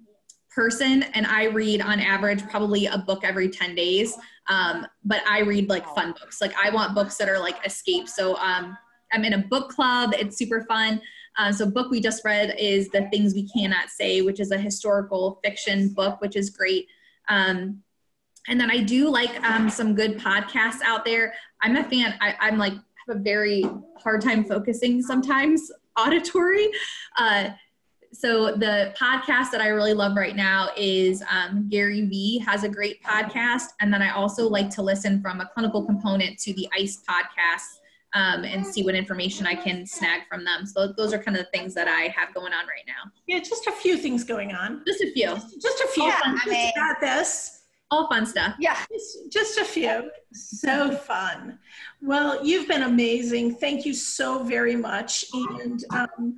person, 0.53 1.03
and 1.03 1.25
I 1.27 1.45
read 1.45 1.81
on 1.81 1.99
average 1.99 2.43
probably 2.47 2.87
a 2.87 2.97
book 2.97 3.23
every 3.23 3.49
10 3.49 3.75
days. 3.75 4.15
Um, 4.49 4.87
but 5.03 5.21
I 5.27 5.39
read 5.39 5.69
like 5.69 5.85
fun 5.93 6.13
books. 6.13 6.41
Like 6.41 6.53
I 6.55 6.69
want 6.69 6.95
books 6.95 7.17
that 7.17 7.29
are 7.29 7.39
like 7.39 7.57
escape. 7.65 8.07
So 8.07 8.37
um, 8.37 8.77
I'm 9.11 9.25
in 9.25 9.33
a 9.33 9.45
book 9.49 9.69
club. 9.69 10.13
It's 10.17 10.37
super 10.37 10.65
fun. 10.67 11.01
Uh, 11.37 11.51
so 11.51 11.69
book 11.69 11.91
we 11.91 11.99
just 11.99 12.25
read 12.25 12.55
is 12.57 12.89
The 12.89 13.07
Things 13.11 13.33
We 13.33 13.47
Cannot 13.49 13.89
Say, 13.89 14.21
which 14.21 14.39
is 14.39 14.51
a 14.51 14.57
historical 14.57 15.39
fiction 15.43 15.89
book, 15.89 16.19
which 16.21 16.35
is 16.35 16.49
great. 16.49 16.87
Um, 17.29 17.83
And 18.47 18.59
then 18.59 18.71
I 18.71 18.81
do 18.81 19.09
like 19.09 19.43
um, 19.43 19.69
some 19.69 19.93
good 19.93 20.17
podcasts 20.17 20.81
out 20.83 21.05
there. 21.05 21.33
I'm 21.61 21.75
a 21.75 21.83
fan. 21.83 22.15
I, 22.21 22.35
I'm 22.39 22.57
like 22.57 22.73
have 22.73 23.17
a 23.17 23.19
very 23.19 23.65
hard 23.97 24.21
time 24.21 24.43
focusing 24.43 25.01
sometimes 25.01 25.71
auditory. 25.97 26.69
Uh, 27.17 27.49
so 28.13 28.55
the 28.55 28.93
podcast 28.99 29.51
that 29.51 29.61
I 29.61 29.67
really 29.67 29.93
love 29.93 30.15
right 30.15 30.35
now 30.35 30.69
is 30.77 31.23
um, 31.29 31.67
Gary 31.69 32.05
Vee 32.05 32.39
has 32.39 32.63
a 32.63 32.69
great 32.69 33.03
podcast, 33.03 33.65
and 33.81 33.93
then 33.93 34.01
I 34.01 34.11
also 34.11 34.47
like 34.47 34.69
to 34.71 34.81
listen 34.81 35.21
from 35.21 35.41
a 35.41 35.49
clinical 35.53 35.85
component 35.85 36.39
to 36.39 36.53
the 36.53 36.67
ICE 36.73 37.03
podcast 37.07 37.79
um, 38.13 38.43
and 38.45 38.65
see 38.65 38.83
what 38.83 38.95
information 38.95 39.45
I 39.45 39.55
can 39.55 39.85
snag 39.85 40.21
from 40.29 40.45
them. 40.45 40.65
So 40.65 40.93
those 40.93 41.13
are 41.13 41.19
kind 41.19 41.37
of 41.37 41.43
the 41.43 41.57
things 41.57 41.73
that 41.75 41.87
I 41.87 42.13
have 42.17 42.33
going 42.33 42.53
on 42.53 42.65
right 42.65 42.85
now. 42.87 43.11
Yeah, 43.27 43.39
just 43.39 43.67
a 43.67 43.71
few 43.71 43.97
things 43.97 44.23
going 44.23 44.53
on. 44.53 44.83
Just 44.87 45.01
a 45.01 45.11
few. 45.11 45.25
Just, 45.27 45.61
just 45.61 45.81
a 45.81 45.87
few. 45.89 46.05
Yeah, 46.05 46.19
I 46.23 46.49
mean, 46.49 46.71
got 46.75 46.99
this. 47.01 47.56
All 47.89 48.09
fun 48.09 48.25
stuff. 48.25 48.55
Yeah. 48.59 48.77
Just, 48.91 49.31
just 49.31 49.57
a 49.59 49.65
few. 49.65 50.11
So 50.33 50.91
fun. 50.91 51.57
Well, 52.01 52.45
you've 52.45 52.67
been 52.67 52.83
amazing. 52.83 53.55
Thank 53.55 53.85
you 53.85 53.93
so 53.93 54.43
very 54.43 54.75
much. 54.75 55.25
And 55.33 55.83
um, 55.91 56.35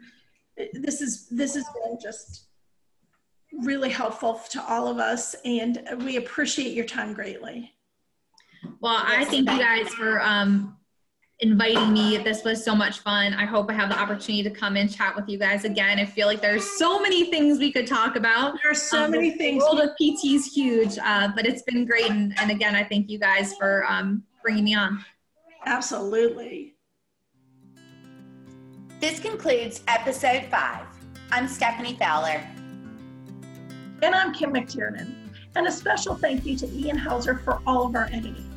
this 0.74 1.02
is 1.02 1.28
this 1.30 1.56
has 1.56 1.66
been 1.66 1.98
just 2.02 2.46
really 3.64 3.90
helpful 3.90 4.40
to 4.52 4.64
all 4.68 4.88
of 4.88 5.00
us, 5.00 5.36
and 5.44 5.82
we 6.04 6.18
appreciate 6.18 6.76
your 6.76 6.86
time 6.86 7.14
greatly. 7.14 7.74
Well, 8.80 9.02
I 9.04 9.26
thank 9.26 9.50
you 9.50 9.58
guys 9.58 9.90
for 9.90 10.22
um, 10.22 10.78
inviting 11.40 11.94
me. 11.94 12.18
This 12.18 12.44
was 12.44 12.64
so 12.64 12.76
much 12.76 13.00
fun. 13.00 13.34
I 13.34 13.46
hope 13.46 13.70
I 13.70 13.74
have 13.74 13.90
the 13.90 13.98
opportunity 13.98 14.44
to 14.44 14.50
come 14.50 14.76
and 14.76 14.94
chat 14.94 15.16
with 15.16 15.30
you 15.30 15.38
guys 15.38 15.64
again. 15.64 16.00
I 16.00 16.06
feel 16.06 16.28
like 16.28 16.42
there's 16.42 16.78
so 16.78 17.00
many 17.00 17.30
things 17.30 17.60
we 17.60 17.72
could 17.72 17.88
talk 17.88 18.16
about. 18.16 18.56
There 18.62 18.72
are 18.72 18.76
so 18.76 19.06
um, 19.06 19.12
many 19.12 19.32
things. 19.32 19.64
The 19.64 19.76
world 19.76 19.80
of 19.80 19.96
PT 19.96 20.26
is 20.26 20.54
huge, 20.54 20.98
uh, 20.98 21.30
but 21.36 21.46
it's 21.46 21.62
been 21.64 21.86
great. 21.86 22.10
And, 22.10 22.38
and, 22.40 22.52
again, 22.52 22.76
I 22.76 22.84
thank 22.84 23.10
you 23.10 23.20
guys 23.20 23.56
for 23.56 23.86
um, 23.88 24.24
bringing 24.44 24.66
me 24.66 24.76
on. 24.76 25.04
Absolutely. 25.66 26.76
This 29.00 29.20
concludes 29.20 29.82
episode 29.88 30.46
five. 30.52 30.86
I'm 31.32 31.48
Stephanie 31.48 31.96
Fowler. 31.96 32.46
And 34.02 34.16
I'm 34.16 34.34
Kim 34.34 34.54
McTiernan. 34.54 35.16
And 35.56 35.68
a 35.68 35.72
special 35.72 36.16
thank 36.16 36.46
you 36.46 36.58
to 36.58 36.68
Ian 36.68 36.98
Hauser 36.98 37.38
for 37.38 37.62
all 37.66 37.88
of 37.88 37.96
our 37.96 38.06
editing. 38.12 38.49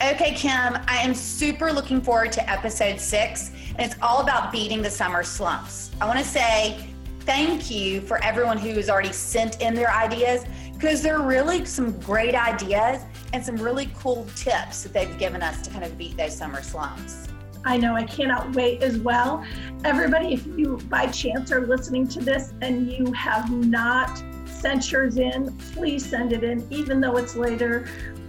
Okay, 0.00 0.32
Kim, 0.32 0.78
I 0.86 0.98
am 0.98 1.12
super 1.12 1.72
looking 1.72 2.00
forward 2.00 2.30
to 2.30 2.48
episode 2.48 3.00
six, 3.00 3.50
and 3.70 3.80
it's 3.80 3.96
all 4.00 4.20
about 4.20 4.52
beating 4.52 4.80
the 4.80 4.90
summer 4.90 5.24
slumps. 5.24 5.90
I 6.00 6.06
want 6.06 6.20
to 6.20 6.24
say 6.24 6.88
thank 7.22 7.68
you 7.68 8.00
for 8.02 8.22
everyone 8.22 8.58
who 8.58 8.70
has 8.74 8.88
already 8.88 9.12
sent 9.12 9.60
in 9.60 9.74
their 9.74 9.90
ideas 9.90 10.44
because 10.72 11.02
there 11.02 11.16
are 11.16 11.26
really 11.26 11.64
some 11.64 11.98
great 11.98 12.36
ideas 12.36 13.02
and 13.32 13.44
some 13.44 13.56
really 13.56 13.90
cool 13.98 14.24
tips 14.36 14.84
that 14.84 14.92
they've 14.92 15.18
given 15.18 15.42
us 15.42 15.62
to 15.62 15.70
kind 15.70 15.82
of 15.82 15.98
beat 15.98 16.16
those 16.16 16.36
summer 16.36 16.62
slumps. 16.62 17.26
I 17.64 17.76
know 17.76 17.96
I 17.96 18.04
cannot 18.04 18.54
wait 18.54 18.84
as 18.84 18.98
well. 18.98 19.44
Everybody, 19.84 20.32
if 20.32 20.46
you 20.46 20.76
by 20.88 21.08
chance 21.08 21.50
are 21.50 21.66
listening 21.66 22.06
to 22.08 22.20
this 22.20 22.52
and 22.62 22.88
you 22.88 23.12
have 23.14 23.50
not 23.50 24.22
sent 24.46 24.92
yours 24.92 25.18
in, 25.18 25.56
please 25.72 26.06
send 26.06 26.32
it 26.32 26.44
in, 26.44 26.64
even 26.70 27.00
though 27.00 27.16
it's 27.16 27.34
later. 27.34 27.88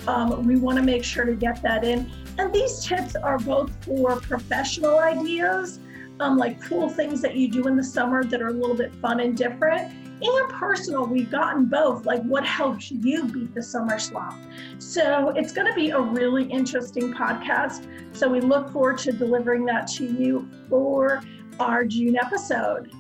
Um, 0.10 0.43
we 0.47 0.55
want 0.55 0.80
to 0.80 0.84
make 0.84 1.03
sure 1.03 1.24
to 1.24 1.36
get 1.36 1.62
that 1.62 1.84
in. 1.84 2.12
And 2.39 2.51
these 2.51 2.84
tips 2.84 3.16
are 3.16 3.38
both 3.38 3.72
for 3.86 4.16
professional 4.16 4.97
ideas, 4.97 5.80
um, 6.20 6.36
like 6.36 6.60
cool 6.60 6.89
things 6.89 7.22
that 7.22 7.36
you 7.36 7.47
do 7.47 7.68
in 7.68 7.76
the 7.76 7.84
summer 7.84 8.24
that 8.24 8.41
are 8.41 8.47
a 8.47 8.53
little 8.53 8.76
bit 8.76 8.91
fun 8.95 9.20
and 9.20 9.38
different, 9.38 9.93
and 10.22 10.49
personal. 10.49 11.05
We've 11.05 11.30
gotten 11.30 11.66
both, 11.66 12.07
like 12.07 12.24
what 12.24 12.43
helps 12.43 12.89
you 12.89 13.26
beat 13.26 13.53
the 13.53 13.62
summer 13.62 13.99
slump. 13.99 14.36
So 14.80 15.30
it's 15.36 15.53
going 15.53 15.68
to 15.68 15.76
be 15.76 15.91
a 15.91 16.01
really 16.01 16.45
interesting 16.45 17.14
podcast. 17.14 17.86
So 18.12 18.28
we 18.28 18.41
look 18.41 18.72
forward 18.72 18.97
to 18.99 19.12
delivering 19.12 19.64
that 19.66 19.86
to 19.89 20.05
you 20.05 20.49
for 20.70 21.22
our 21.60 21.86
June 21.86 22.18
episode. 22.18 22.91